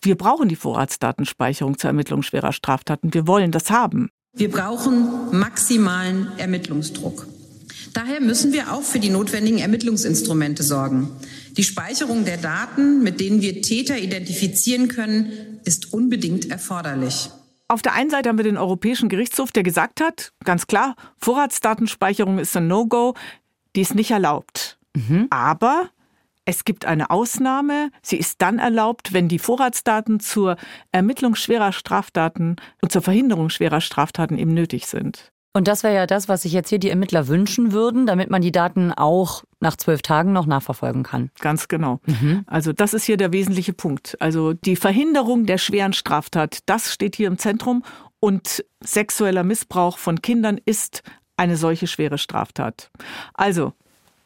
wir 0.01 0.15
brauchen 0.15 0.49
die 0.49 0.55
Vorratsdatenspeicherung 0.55 1.77
zur 1.77 1.89
Ermittlung 1.89 2.23
schwerer 2.23 2.53
Straftaten. 2.53 3.13
Wir 3.13 3.27
wollen 3.27 3.51
das 3.51 3.69
haben. 3.69 4.09
Wir 4.33 4.49
brauchen 4.49 5.37
maximalen 5.37 6.27
Ermittlungsdruck. 6.37 7.27
Daher 7.93 8.21
müssen 8.21 8.53
wir 8.53 8.71
auch 8.73 8.83
für 8.83 8.99
die 8.99 9.09
notwendigen 9.09 9.59
Ermittlungsinstrumente 9.59 10.63
sorgen. 10.63 11.09
Die 11.57 11.63
Speicherung 11.63 12.23
der 12.23 12.37
Daten, 12.37 13.03
mit 13.03 13.19
denen 13.19 13.41
wir 13.41 13.61
Täter 13.61 13.97
identifizieren 13.97 14.87
können, 14.87 15.59
ist 15.65 15.93
unbedingt 15.93 16.49
erforderlich. 16.49 17.29
Auf 17.67 17.81
der 17.81 17.93
einen 17.93 18.09
Seite 18.09 18.29
haben 18.29 18.37
wir 18.37 18.43
den 18.43 18.57
Europäischen 18.57 19.09
Gerichtshof, 19.09 19.51
der 19.51 19.63
gesagt 19.63 20.01
hat, 20.01 20.31
ganz 20.43 20.67
klar, 20.67 20.95
Vorratsdatenspeicherung 21.17 22.39
ist 22.39 22.55
ein 22.55 22.67
No-Go, 22.67 23.13
die 23.75 23.81
ist 23.81 23.95
nicht 23.95 24.11
erlaubt. 24.11 24.77
Mhm. 24.95 25.27
Aber 25.29 25.89
es 26.51 26.65
gibt 26.65 26.85
eine 26.85 27.09
Ausnahme. 27.09 27.91
Sie 28.01 28.17
ist 28.17 28.41
dann 28.41 28.59
erlaubt, 28.59 29.13
wenn 29.13 29.29
die 29.29 29.39
Vorratsdaten 29.39 30.19
zur 30.19 30.57
Ermittlung 30.91 31.35
schwerer 31.35 31.71
Straftaten 31.71 32.57
und 32.81 32.91
zur 32.91 33.01
Verhinderung 33.01 33.49
schwerer 33.49 33.79
Straftaten 33.79 34.37
eben 34.37 34.53
nötig 34.53 34.87
sind. 34.87 35.31
Und 35.53 35.69
das 35.69 35.83
wäre 35.83 35.95
ja 35.95 36.07
das, 36.07 36.27
was 36.27 36.41
sich 36.41 36.51
jetzt 36.51 36.67
hier 36.67 36.79
die 36.79 36.89
Ermittler 36.89 37.29
wünschen 37.29 37.71
würden, 37.71 38.05
damit 38.05 38.29
man 38.29 38.41
die 38.41 38.51
Daten 38.51 38.91
auch 38.91 39.43
nach 39.61 39.77
zwölf 39.77 40.01
Tagen 40.01 40.33
noch 40.33 40.45
nachverfolgen 40.45 41.03
kann. 41.03 41.29
Ganz 41.39 41.69
genau. 41.69 42.01
Mhm. 42.05 42.43
Also 42.47 42.73
das 42.73 42.93
ist 42.93 43.05
hier 43.05 43.17
der 43.17 43.31
wesentliche 43.31 43.73
Punkt. 43.73 44.17
Also 44.19 44.51
die 44.51 44.75
Verhinderung 44.75 45.45
der 45.45 45.57
schweren 45.57 45.93
Straftat, 45.93 46.59
das 46.65 46.91
steht 46.93 47.15
hier 47.15 47.27
im 47.27 47.37
Zentrum. 47.37 47.83
Und 48.19 48.65
sexueller 48.81 49.43
Missbrauch 49.43 49.97
von 49.97 50.21
Kindern 50.21 50.59
ist 50.65 51.01
eine 51.37 51.55
solche 51.55 51.87
schwere 51.87 52.17
Straftat. 52.17 52.91
Also, 53.33 53.73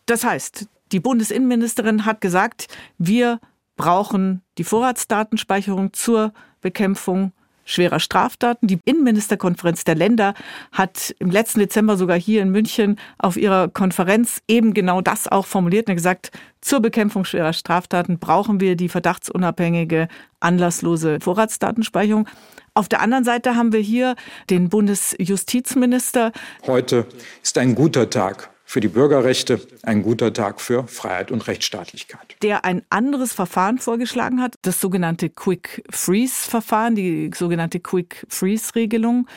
das 0.08 0.24
heißt, 0.24 0.68
die 0.96 1.02
Bundesinnenministerin 1.02 2.06
hat 2.06 2.22
gesagt, 2.22 2.70
wir 2.98 3.42
brauchen 3.76 4.42
die 4.58 4.64
Vorratsdatenspeicherung 4.64 5.92
zur 5.92 6.32
Bekämpfung 6.62 7.34
schwerer 7.66 8.00
Straftaten. 8.00 8.68
Die 8.68 8.80
Innenministerkonferenz 8.86 9.84
der 9.84 9.96
Länder 9.96 10.36
hat 10.72 11.14
im 11.20 11.32
letzten 11.32 11.60
Dezember 11.60 11.98
sogar 11.98 12.18
hier 12.18 12.42
in 12.42 12.50
München 12.50 12.98
auf 13.18 13.36
ihrer 13.36 13.68
Konferenz 13.68 14.42
eben 14.48 14.74
genau 14.74 15.02
das 15.02 15.28
auch 15.28 15.46
formuliert 15.46 15.90
und 15.90 15.96
gesagt, 15.96 16.32
zur 16.62 16.80
Bekämpfung 16.80 17.26
schwerer 17.26 17.52
Straftaten 17.52 18.18
brauchen 18.18 18.62
wir 18.62 18.78
die 18.78 18.88
verdachtsunabhängige, 18.88 20.08
anlasslose 20.40 21.20
Vorratsdatenspeicherung. 21.20 22.26
Auf 22.74 22.88
der 22.88 23.02
anderen 23.02 23.26
Seite 23.26 23.58
haben 23.58 23.74
wir 23.74 23.82
hier 23.82 24.16
den 24.50 24.70
Bundesjustizminister. 24.70 26.32
Heute 26.66 27.06
ist 27.44 27.58
ein 27.58 27.76
guter 27.76 28.10
Tag 28.10 28.55
für 28.66 28.80
die 28.80 28.88
Bürgerrechte, 28.88 29.62
ein 29.84 30.02
guter 30.02 30.34
Tag 30.34 30.60
für 30.60 30.88
Freiheit 30.88 31.32
und 31.32 31.48
Rechtsstaatlichkeit. 31.48 32.36
Der 32.42 32.66
ein 32.66 32.82
anderes 32.90 33.32
Verfahren 33.32 33.78
vorgeschlagen 33.78 34.42
hat, 34.42 34.56
das 34.64 34.82
sogenannte 34.82 35.30
Quick 35.30 35.84
Freeze 35.92 36.50
Verfahren, 36.50 36.96
die 36.96 37.32
sogenannte 37.34 37.80
Quick 37.80 38.26
Freeze 38.28 38.74
Regelung, 38.76 39.28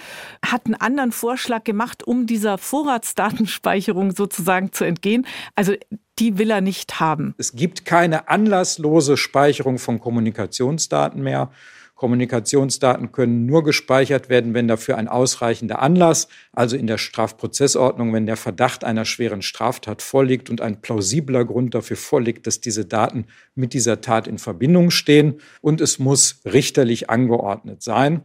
hat 0.45 0.65
einen 0.65 0.75
anderen 0.75 1.13
Vorschlag 1.13 1.65
gemacht, 1.65 2.07
um 2.07 2.27
dieser 2.27 2.57
Vorratsdatenspeicherung 2.57 4.17
sozusagen 4.17 4.73
zu 4.73 4.85
entgehen. 4.85 5.27
Also 5.55 5.75
die 6.19 6.39
will 6.39 6.51
er 6.51 6.61
nicht 6.63 6.99
haben. 6.99 7.35
Es 7.39 7.53
gibt 7.53 7.85
keine 7.85 8.29
anlasslose 8.29 9.17
Speicherung 9.17 9.79
von 9.79 10.01
Kommunikationsdaten 10.01 11.23
mehr. 11.23 11.51
Kommunikationsdaten 11.99 13.11
können 13.11 13.45
nur 13.45 13.65
gespeichert 13.65 14.29
werden, 14.29 14.55
wenn 14.55 14.69
dafür 14.69 14.97
ein 14.97 15.09
ausreichender 15.09 15.83
Anlass, 15.83 16.29
also 16.53 16.77
in 16.77 16.87
der 16.87 16.97
Strafprozessordnung, 16.97 18.15
wenn 18.15 18.25
der 18.25 18.37
Verdacht 18.37 18.85
einer 18.85 19.05
schweren 19.05 19.43
Straftat 19.43 20.01
vorliegt 20.01 20.49
und 20.49 20.61
ein 20.61 20.81
plausibler 20.81 21.45
Grund 21.45 21.75
dafür 21.75 21.97
vorliegt, 21.97 22.47
dass 22.47 22.61
diese 22.61 22.85
Daten 22.85 23.27
mit 23.57 23.75
dieser 23.75 24.01
Tat 24.01 24.29
in 24.29 24.39
Verbindung 24.39 24.93
stehen. 24.93 25.41
Und 25.61 25.81
es 25.81 25.99
muss 25.99 26.41
richterlich 26.45 27.11
angeordnet 27.11 27.83
sein. 27.83 28.23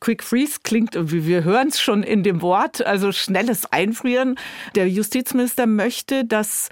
Quick 0.00 0.22
Freeze 0.22 0.58
klingt, 0.62 0.94
wir 0.94 1.44
hören 1.44 1.68
es 1.68 1.80
schon 1.80 2.02
in 2.02 2.24
dem 2.24 2.42
Wort, 2.42 2.84
also 2.84 3.10
schnelles 3.10 3.64
Einfrieren. 3.72 4.34
Der 4.74 4.86
Justizminister 4.86 5.66
möchte, 5.66 6.26
dass, 6.26 6.68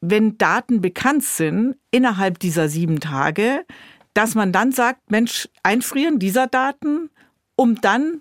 wenn 0.00 0.38
Daten 0.38 0.80
bekannt 0.80 1.24
sind, 1.24 1.74
innerhalb 1.90 2.38
dieser 2.38 2.68
sieben 2.68 3.00
Tage 3.00 3.64
dass 4.18 4.34
man 4.34 4.50
dann 4.50 4.72
sagt, 4.72 5.12
Mensch, 5.12 5.48
einfrieren 5.62 6.18
dieser 6.18 6.48
Daten, 6.48 7.08
um 7.54 7.80
dann 7.80 8.20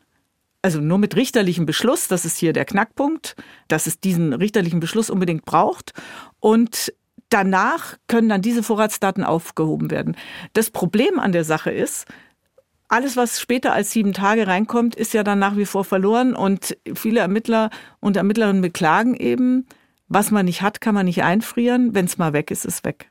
also 0.61 0.79
nur 0.79 0.99
mit 0.99 1.15
richterlichem 1.15 1.65
Beschluss, 1.65 2.07
das 2.07 2.23
ist 2.23 2.37
hier 2.37 2.53
der 2.53 2.65
Knackpunkt, 2.65 3.35
dass 3.67 3.87
es 3.87 3.99
diesen 3.99 4.33
richterlichen 4.33 4.79
Beschluss 4.79 5.09
unbedingt 5.09 5.43
braucht. 5.45 5.93
Und 6.39 6.93
danach 7.29 7.97
können 8.07 8.29
dann 8.29 8.43
diese 8.43 8.61
Vorratsdaten 8.61 9.23
aufgehoben 9.23 9.89
werden. 9.89 10.15
Das 10.53 10.69
Problem 10.69 11.17
an 11.17 11.31
der 11.31 11.43
Sache 11.43 11.71
ist, 11.71 12.05
alles, 12.89 13.17
was 13.17 13.41
später 13.41 13.73
als 13.73 13.89
sieben 13.89 14.13
Tage 14.13 14.45
reinkommt, 14.45 14.93
ist 14.93 15.15
ja 15.15 15.23
dann 15.23 15.39
nach 15.39 15.57
wie 15.57 15.65
vor 15.65 15.83
verloren. 15.83 16.35
Und 16.35 16.77
viele 16.93 17.21
Ermittler 17.21 17.71
und 18.01 18.17
Ermittlerinnen 18.17 18.61
beklagen 18.61 19.15
eben, 19.15 19.65
was 20.09 20.29
man 20.29 20.45
nicht 20.45 20.61
hat, 20.61 20.79
kann 20.79 20.93
man 20.93 21.07
nicht 21.07 21.23
einfrieren. 21.23 21.95
Wenn 21.95 22.05
es 22.05 22.19
mal 22.19 22.33
weg 22.33 22.51
ist, 22.51 22.65
ist 22.65 22.85
weg. 22.85 23.09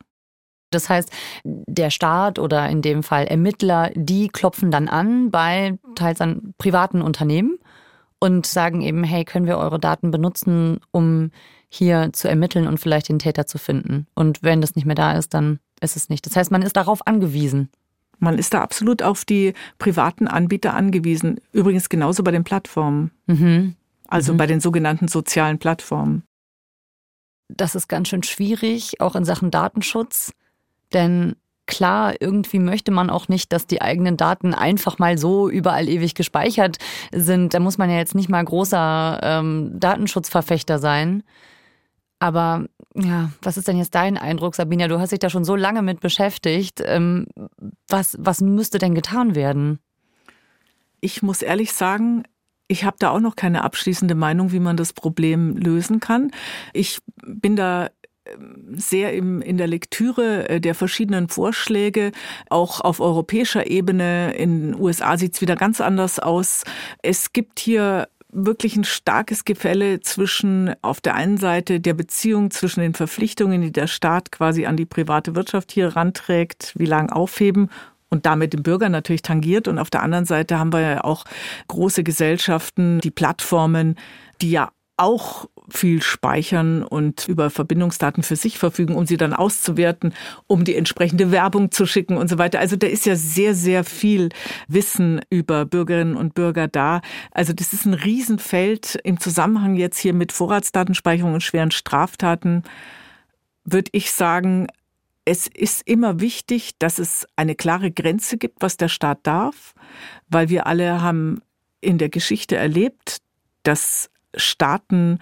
Das 0.76 0.88
heißt, 0.88 1.10
der 1.44 1.90
Staat 1.90 2.38
oder 2.38 2.68
in 2.68 2.82
dem 2.82 3.02
Fall 3.02 3.24
Ermittler, 3.24 3.90
die 3.94 4.28
klopfen 4.28 4.70
dann 4.70 4.88
an 4.88 5.30
bei 5.30 5.78
teils 5.94 6.20
an 6.20 6.54
privaten 6.58 7.02
Unternehmen 7.02 7.58
und 8.18 8.46
sagen 8.46 8.82
eben, 8.82 9.04
hey, 9.04 9.24
können 9.24 9.46
wir 9.46 9.58
eure 9.58 9.80
Daten 9.80 10.10
benutzen, 10.10 10.80
um 10.90 11.30
hier 11.68 12.10
zu 12.12 12.28
ermitteln 12.28 12.66
und 12.66 12.78
vielleicht 12.78 13.08
den 13.08 13.18
Täter 13.18 13.46
zu 13.46 13.58
finden. 13.58 14.06
Und 14.14 14.42
wenn 14.42 14.60
das 14.60 14.76
nicht 14.76 14.84
mehr 14.84 14.94
da 14.94 15.12
ist, 15.12 15.34
dann 15.34 15.58
ist 15.80 15.96
es 15.96 16.08
nicht. 16.08 16.26
Das 16.26 16.36
heißt, 16.36 16.50
man 16.50 16.62
ist 16.62 16.76
darauf 16.76 17.06
angewiesen. 17.06 17.70
Man 18.18 18.38
ist 18.38 18.54
da 18.54 18.62
absolut 18.62 19.02
auf 19.02 19.24
die 19.24 19.52
privaten 19.78 20.28
Anbieter 20.28 20.74
angewiesen. 20.74 21.40
Übrigens 21.52 21.88
genauso 21.88 22.22
bei 22.22 22.30
den 22.30 22.44
Plattformen. 22.44 23.10
Mhm. 23.26 23.76
Also 24.08 24.32
mhm. 24.32 24.36
bei 24.38 24.46
den 24.46 24.60
sogenannten 24.60 25.08
sozialen 25.08 25.58
Plattformen. 25.58 26.22
Das 27.48 27.74
ist 27.74 27.88
ganz 27.88 28.08
schön 28.08 28.22
schwierig, 28.22 29.00
auch 29.00 29.14
in 29.16 29.24
Sachen 29.24 29.50
Datenschutz. 29.50 30.32
Denn 30.92 31.36
klar, 31.66 32.14
irgendwie 32.20 32.58
möchte 32.58 32.92
man 32.92 33.10
auch 33.10 33.28
nicht, 33.28 33.52
dass 33.52 33.66
die 33.66 33.82
eigenen 33.82 34.16
Daten 34.16 34.54
einfach 34.54 34.98
mal 34.98 35.18
so 35.18 35.48
überall 35.48 35.88
ewig 35.88 36.14
gespeichert 36.14 36.78
sind. 37.12 37.54
Da 37.54 37.60
muss 37.60 37.78
man 37.78 37.90
ja 37.90 37.96
jetzt 37.96 38.14
nicht 38.14 38.28
mal 38.28 38.44
großer 38.44 39.20
ähm, 39.22 39.72
Datenschutzverfechter 39.74 40.78
sein. 40.78 41.22
Aber 42.18 42.66
ja, 42.94 43.30
was 43.42 43.58
ist 43.58 43.68
denn 43.68 43.76
jetzt 43.76 43.94
dein 43.94 44.16
Eindruck, 44.16 44.54
Sabina? 44.54 44.88
Du 44.88 44.98
hast 44.98 45.12
dich 45.12 45.18
da 45.18 45.28
schon 45.28 45.44
so 45.44 45.54
lange 45.54 45.82
mit 45.82 46.00
beschäftigt. 46.00 46.82
Ähm, 46.84 47.26
was, 47.88 48.16
was 48.18 48.40
müsste 48.40 48.78
denn 48.78 48.94
getan 48.94 49.34
werden? 49.34 49.80
Ich 51.00 51.22
muss 51.22 51.42
ehrlich 51.42 51.72
sagen, 51.72 52.22
ich 52.68 52.84
habe 52.84 52.96
da 52.98 53.10
auch 53.10 53.20
noch 53.20 53.36
keine 53.36 53.62
abschließende 53.62 54.14
Meinung, 54.14 54.50
wie 54.50 54.60
man 54.60 54.76
das 54.76 54.92
Problem 54.92 55.56
lösen 55.56 56.00
kann. 56.00 56.30
Ich 56.72 57.00
bin 57.24 57.54
da 57.54 57.90
sehr 58.72 59.12
im, 59.14 59.40
in 59.40 59.56
der 59.56 59.66
Lektüre 59.66 60.48
äh, 60.48 60.60
der 60.60 60.74
verschiedenen 60.74 61.28
Vorschläge, 61.28 62.12
auch 62.50 62.80
auf 62.80 63.00
europäischer 63.00 63.70
Ebene. 63.70 64.34
In 64.34 64.72
den 64.72 64.80
USA 64.80 65.16
sieht 65.16 65.34
es 65.34 65.40
wieder 65.40 65.56
ganz 65.56 65.80
anders 65.80 66.18
aus. 66.18 66.64
Es 67.02 67.32
gibt 67.32 67.58
hier 67.58 68.08
wirklich 68.30 68.76
ein 68.76 68.84
starkes 68.84 69.44
Gefälle 69.44 70.00
zwischen 70.00 70.74
auf 70.82 71.00
der 71.00 71.14
einen 71.14 71.38
Seite 71.38 71.80
der 71.80 71.94
Beziehung 71.94 72.50
zwischen 72.50 72.80
den 72.80 72.94
Verpflichtungen, 72.94 73.62
die 73.62 73.72
der 73.72 73.86
Staat 73.86 74.30
quasi 74.30 74.66
an 74.66 74.76
die 74.76 74.84
private 74.84 75.34
Wirtschaft 75.34 75.72
hier 75.72 75.96
ranträgt, 75.96 76.72
wie 76.76 76.86
lang 76.86 77.10
aufheben 77.10 77.70
und 78.08 78.26
damit 78.26 78.52
den 78.52 78.62
Bürger 78.62 78.88
natürlich 78.88 79.22
tangiert. 79.22 79.68
Und 79.68 79.78
auf 79.78 79.90
der 79.90 80.02
anderen 80.02 80.26
Seite 80.26 80.58
haben 80.58 80.72
wir 80.72 80.80
ja 80.80 81.04
auch 81.04 81.24
große 81.68 82.04
Gesellschaften, 82.04 83.00
die 83.00 83.10
Plattformen, 83.10 83.96
die 84.40 84.50
ja 84.50 84.70
auch 84.96 85.46
viel 85.68 86.00
speichern 86.02 86.82
und 86.82 87.28
über 87.28 87.50
Verbindungsdaten 87.50 88.22
für 88.22 88.36
sich 88.36 88.58
verfügen, 88.58 88.94
um 88.94 89.06
sie 89.06 89.16
dann 89.16 89.32
auszuwerten, 89.32 90.14
um 90.46 90.64
die 90.64 90.76
entsprechende 90.76 91.30
Werbung 91.32 91.70
zu 91.70 91.86
schicken 91.86 92.16
und 92.16 92.28
so 92.28 92.38
weiter. 92.38 92.60
Also 92.60 92.76
da 92.76 92.86
ist 92.86 93.04
ja 93.04 93.16
sehr, 93.16 93.54
sehr 93.54 93.84
viel 93.84 94.30
Wissen 94.68 95.20
über 95.28 95.64
Bürgerinnen 95.66 96.16
und 96.16 96.34
Bürger 96.34 96.68
da. 96.68 97.00
Also 97.32 97.52
das 97.52 97.72
ist 97.72 97.84
ein 97.84 97.94
Riesenfeld 97.94 98.98
im 99.04 99.20
Zusammenhang 99.20 99.76
jetzt 99.76 99.98
hier 99.98 100.14
mit 100.14 100.32
Vorratsdatenspeicherung 100.32 101.34
und 101.34 101.42
schweren 101.42 101.72
Straftaten, 101.72 102.62
würde 103.64 103.90
ich 103.92 104.12
sagen, 104.12 104.68
es 105.24 105.48
ist 105.48 105.82
immer 105.86 106.20
wichtig, 106.20 106.78
dass 106.78 107.00
es 107.00 107.26
eine 107.34 107.56
klare 107.56 107.90
Grenze 107.90 108.38
gibt, 108.38 108.62
was 108.62 108.76
der 108.76 108.88
Staat 108.88 109.18
darf, 109.24 109.74
weil 110.28 110.48
wir 110.48 110.68
alle 110.68 111.02
haben 111.02 111.42
in 111.80 111.98
der 111.98 112.08
Geschichte 112.08 112.54
erlebt, 112.54 113.18
dass 113.64 114.08
Staaten 114.36 115.18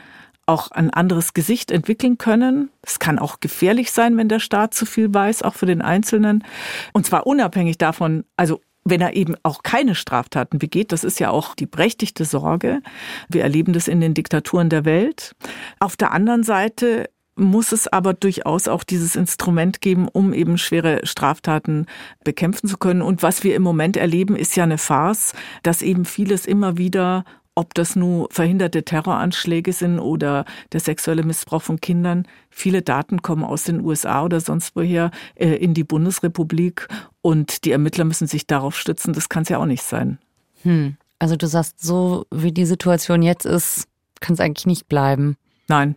auch 0.46 0.70
ein 0.70 0.90
anderes 0.90 1.32
Gesicht 1.32 1.70
entwickeln 1.70 2.18
können. 2.18 2.70
Es 2.82 2.98
kann 2.98 3.18
auch 3.18 3.40
gefährlich 3.40 3.92
sein, 3.92 4.16
wenn 4.16 4.28
der 4.28 4.40
Staat 4.40 4.74
zu 4.74 4.84
viel 4.84 5.12
weiß, 5.12 5.42
auch 5.42 5.54
für 5.54 5.66
den 5.66 5.80
Einzelnen. 5.80 6.44
Und 6.92 7.06
zwar 7.06 7.26
unabhängig 7.26 7.78
davon, 7.78 8.24
also 8.36 8.60
wenn 8.84 9.00
er 9.00 9.16
eben 9.16 9.34
auch 9.42 9.62
keine 9.62 9.94
Straftaten 9.94 10.58
begeht, 10.58 10.92
das 10.92 11.04
ist 11.04 11.18
ja 11.18 11.30
auch 11.30 11.54
die 11.54 11.66
berechtigte 11.66 12.26
Sorge. 12.26 12.82
Wir 13.30 13.42
erleben 13.42 13.72
das 13.72 13.88
in 13.88 14.00
den 14.00 14.12
Diktaturen 14.12 14.68
der 14.68 14.84
Welt. 14.84 15.34
Auf 15.80 15.96
der 15.96 16.12
anderen 16.12 16.42
Seite 16.42 17.08
muss 17.36 17.72
es 17.72 17.88
aber 17.88 18.14
durchaus 18.14 18.68
auch 18.68 18.84
dieses 18.84 19.16
Instrument 19.16 19.80
geben, 19.80 20.06
um 20.06 20.32
eben 20.32 20.58
schwere 20.58 21.00
Straftaten 21.04 21.86
bekämpfen 22.22 22.68
zu 22.68 22.76
können. 22.76 23.02
Und 23.02 23.22
was 23.22 23.42
wir 23.42 23.56
im 23.56 23.62
Moment 23.62 23.96
erleben, 23.96 24.36
ist 24.36 24.54
ja 24.54 24.64
eine 24.64 24.78
Farce, 24.78 25.34
dass 25.62 25.82
eben 25.82 26.04
vieles 26.04 26.46
immer 26.46 26.76
wieder 26.76 27.24
ob 27.54 27.74
das 27.74 27.96
nun 27.96 28.26
verhinderte 28.30 28.84
Terroranschläge 28.84 29.72
sind 29.72 29.98
oder 29.98 30.44
der 30.72 30.80
sexuelle 30.80 31.22
Missbrauch 31.22 31.62
von 31.62 31.80
Kindern. 31.80 32.26
Viele 32.50 32.82
Daten 32.82 33.22
kommen 33.22 33.44
aus 33.44 33.64
den 33.64 33.80
USA 33.80 34.24
oder 34.24 34.40
sonst 34.40 34.74
woher 34.74 35.10
äh, 35.36 35.54
in 35.54 35.74
die 35.74 35.84
Bundesrepublik 35.84 36.88
und 37.22 37.64
die 37.64 37.70
Ermittler 37.70 38.04
müssen 38.04 38.26
sich 38.26 38.46
darauf 38.46 38.76
stützen. 38.76 39.12
Das 39.12 39.28
kann 39.28 39.44
es 39.44 39.48
ja 39.48 39.58
auch 39.58 39.66
nicht 39.66 39.84
sein. 39.84 40.18
Hm. 40.62 40.96
Also 41.18 41.36
du 41.36 41.46
sagst, 41.46 41.80
so 41.80 42.26
wie 42.30 42.52
die 42.52 42.66
Situation 42.66 43.22
jetzt 43.22 43.46
ist, 43.46 43.86
kann 44.20 44.34
es 44.34 44.40
eigentlich 44.40 44.66
nicht 44.66 44.88
bleiben. 44.88 45.36
Nein. 45.68 45.96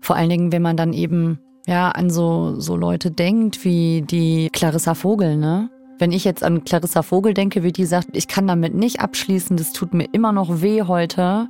Vor 0.00 0.16
allen 0.16 0.30
Dingen, 0.30 0.52
wenn 0.52 0.62
man 0.62 0.76
dann 0.76 0.92
eben 0.92 1.38
ja 1.66 1.90
an 1.90 2.10
so, 2.10 2.60
so 2.60 2.76
Leute 2.76 3.10
denkt 3.10 3.64
wie 3.64 4.02
die 4.02 4.48
Clarissa 4.52 4.94
Vogel, 4.94 5.36
ne? 5.36 5.70
Wenn 5.98 6.12
ich 6.12 6.24
jetzt 6.24 6.44
an 6.44 6.64
Clarissa 6.64 7.02
Vogel 7.02 7.34
denke, 7.34 7.62
wie 7.62 7.72
die 7.72 7.84
sagt, 7.84 8.10
ich 8.12 8.28
kann 8.28 8.46
damit 8.46 8.74
nicht 8.74 9.00
abschließen, 9.00 9.56
das 9.56 9.72
tut 9.72 9.94
mir 9.94 10.08
immer 10.12 10.32
noch 10.32 10.62
weh 10.62 10.82
heute, 10.82 11.48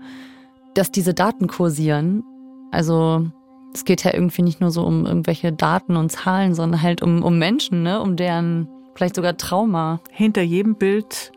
dass 0.74 0.90
diese 0.90 1.12
Daten 1.12 1.48
kursieren. 1.48 2.24
Also 2.70 3.26
es 3.74 3.84
geht 3.84 4.04
ja 4.04 4.14
irgendwie 4.14 4.42
nicht 4.42 4.60
nur 4.60 4.70
so 4.70 4.84
um 4.84 5.04
irgendwelche 5.04 5.52
Daten 5.52 5.96
und 5.96 6.10
Zahlen, 6.10 6.54
sondern 6.54 6.82
halt 6.82 7.02
um, 7.02 7.22
um 7.22 7.38
Menschen, 7.38 7.82
ne? 7.82 8.00
um 8.00 8.16
deren 8.16 8.68
vielleicht 8.94 9.16
sogar 9.16 9.36
Trauma. 9.36 10.00
Hinter 10.10 10.42
jedem 10.42 10.74
Bild 10.74 11.32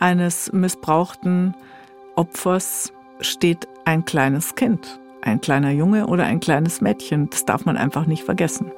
eines 0.00 0.52
missbrauchten 0.52 1.54
Opfers 2.16 2.92
steht 3.20 3.68
ein 3.84 4.04
kleines 4.04 4.56
Kind, 4.56 5.00
ein 5.22 5.40
kleiner 5.40 5.70
Junge 5.70 6.08
oder 6.08 6.24
ein 6.24 6.40
kleines 6.40 6.80
Mädchen. 6.80 7.30
Das 7.30 7.44
darf 7.44 7.64
man 7.64 7.76
einfach 7.76 8.06
nicht 8.06 8.24
vergessen. 8.24 8.72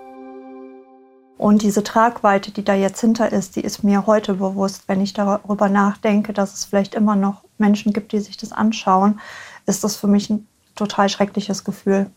Und 1.39 1.63
diese 1.63 1.85
Tragweite, 1.85 2.51
die 2.51 2.65
da 2.65 2.75
jetzt 2.75 3.01
hinter 3.01 3.33
ist, 3.33 3.55
die 3.55 3.61
ist 3.61 3.85
mir 3.85 4.07
heute 4.07 4.35
bewusst, 4.35 4.83
wenn 4.89 5.01
ich 5.01 5.13
darüber 5.13 5.69
nachdenke, 5.69 6.33
dass 6.33 6.53
es 6.53 6.65
vielleicht 6.65 6.95
immer 6.95 7.15
noch 7.15 7.45
Menschen 7.59 7.93
gibt, 7.93 8.13
die 8.13 8.19
sich 8.19 8.37
das 8.37 8.53
anschauen, 8.53 9.21
ist 9.65 9.85
das 9.85 9.95
für 9.97 10.09
mich 10.09 10.29
ein 10.31 10.49
total 10.75 11.09
schreckliches 11.09 11.65
Gefühl. 11.65 12.11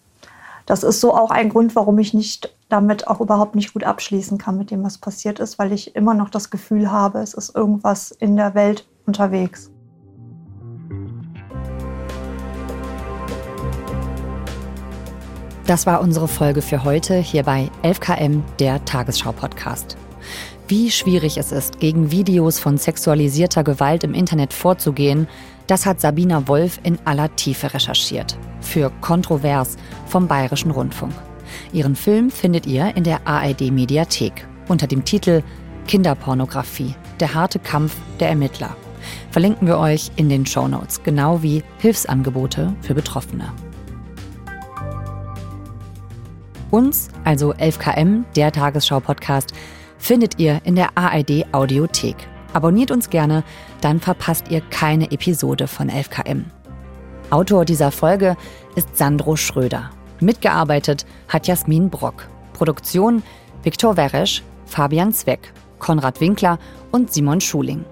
Das 0.66 0.84
ist 0.84 1.02
so 1.02 1.14
auch 1.14 1.32
ein 1.32 1.50
Grund, 1.50 1.76
warum 1.76 2.00
ich 2.00 2.14
nicht 2.14 2.56
damit 2.70 3.08
auch 3.08 3.20
überhaupt 3.20 3.56
nicht 3.56 3.74
gut 3.74 3.84
abschließen 3.84 4.38
kann 4.38 4.58
mit 4.58 4.72
dem, 4.72 4.84
was 4.84 4.98
passiert 4.98 5.40
ist, 5.40 5.60
weil 5.60 5.72
ich 5.72 5.96
immer 5.96 6.14
noch 6.14 6.30
das 6.30 6.50
Gefühl 6.50 6.92
habe, 6.92 7.20
es 7.20 7.34
ist 7.34 7.56
irgendwas 7.56 8.12
in 8.12 8.36
der 8.36 8.56
Welt 8.56 8.88
unterwegs. 9.06 9.71
Das 15.72 15.86
war 15.86 16.02
unsere 16.02 16.28
Folge 16.28 16.62
für 16.62 16.84
heute 16.84 17.16
hier 17.16 17.44
bei 17.44 17.70
11KM, 17.82 18.42
der 18.60 18.84
Tagesschau-Podcast. 18.84 19.96
Wie 20.68 20.92
schwierig 20.92 21.38
es 21.38 21.54
ist, 21.54 21.80
gegen 21.80 22.12
Videos 22.12 22.60
von 22.60 22.78
sexualisierter 22.78 23.64
Gewalt 23.64 24.04
im 24.04 24.14
Internet 24.14 24.52
vorzugehen, 24.52 25.30
das 25.68 25.86
hat 25.86 26.02
Sabina 26.02 26.46
Wolf 26.50 26.82
in 26.84 27.00
aller 27.06 27.34
Tiefe 27.38 27.74
recherchiert. 27.74 28.38
Für 28.60 28.92
Kontrovers 29.00 29.78
vom 30.08 30.28
Bayerischen 30.28 30.72
Rundfunk. 30.72 31.14
Ihren 31.72 31.96
Film 31.96 32.32
findet 32.32 32.66
ihr 32.66 32.94
in 32.98 33.06
der 33.06 33.26
ARD 33.26 33.72
Mediathek 33.72 34.46
unter 34.68 34.88
dem 34.88 35.06
Titel 35.06 35.42
Kinderpornografie, 35.88 36.96
der 37.22 37.34
harte 37.34 37.60
Kampf 37.60 37.96
der 38.20 38.28
Ermittler. 38.28 38.76
Verlinken 39.32 39.70
wir 39.70 39.78
euch 39.78 40.12
in 40.18 40.28
den 40.28 40.46
Show 40.46 40.68
Notes, 40.68 41.02
genau 41.02 41.42
wie 41.42 41.64
Hilfsangebote 41.78 42.76
für 42.82 42.94
Betroffene. 42.94 43.54
Uns, 46.72 47.10
also 47.26 47.54
11KM, 47.54 48.24
der 48.36 48.52
Tagesschau-Podcast, 48.52 49.54
findet 49.98 50.40
ihr 50.40 50.62
in 50.64 50.76
der 50.76 50.98
ARD 50.98 51.46
Audiothek. 51.52 52.16
Abonniert 52.54 52.92
uns 52.92 53.10
gerne, 53.10 53.44
dann 53.82 54.00
verpasst 54.00 54.46
ihr 54.50 54.62
keine 54.62 55.12
Episode 55.12 55.68
von 55.68 55.90
11KM. 55.90 56.44
Autor 57.30 57.66
dieser 57.66 57.92
Folge 57.92 58.36
ist 58.76 58.98
Sandro 58.98 59.36
Schröder. 59.36 59.92
Mitgearbeitet 60.20 61.06
hat 61.28 61.48
Jasmin 61.48 61.90
Brock. 61.90 62.28
Produktion 62.54 63.24
Viktor 63.64 63.98
Weresch, 63.98 64.44
Fabian 64.66 65.14
Zweck, 65.14 65.54
Konrad 65.80 66.20
Winkler 66.22 66.58
und 66.92 67.12
Simon 67.12 67.42
Schuling. 67.42 67.86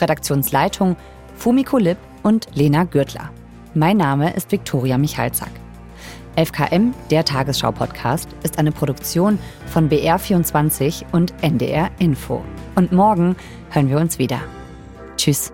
Redaktionsleitung 0.00 0.96
Fumiko 1.34 1.78
Lipp 1.78 1.98
und 2.22 2.46
Lena 2.54 2.84
Gürtler. 2.84 3.30
Mein 3.74 3.96
Name 3.96 4.34
ist 4.34 4.50
Viktoria 4.52 4.98
Michalzack. 4.98 5.50
11KM, 6.38 6.92
der 7.10 7.24
Tagesschau-Podcast, 7.24 8.28
ist 8.44 8.60
eine 8.60 8.70
Produktion 8.70 9.40
von 9.66 9.90
BR24 9.90 11.06
und 11.10 11.34
NDR 11.42 11.90
Info. 11.98 12.44
Und 12.76 12.92
morgen 12.92 13.34
hören 13.70 13.90
wir 13.90 13.98
uns 13.98 14.20
wieder. 14.20 14.40
Tschüss. 15.16 15.52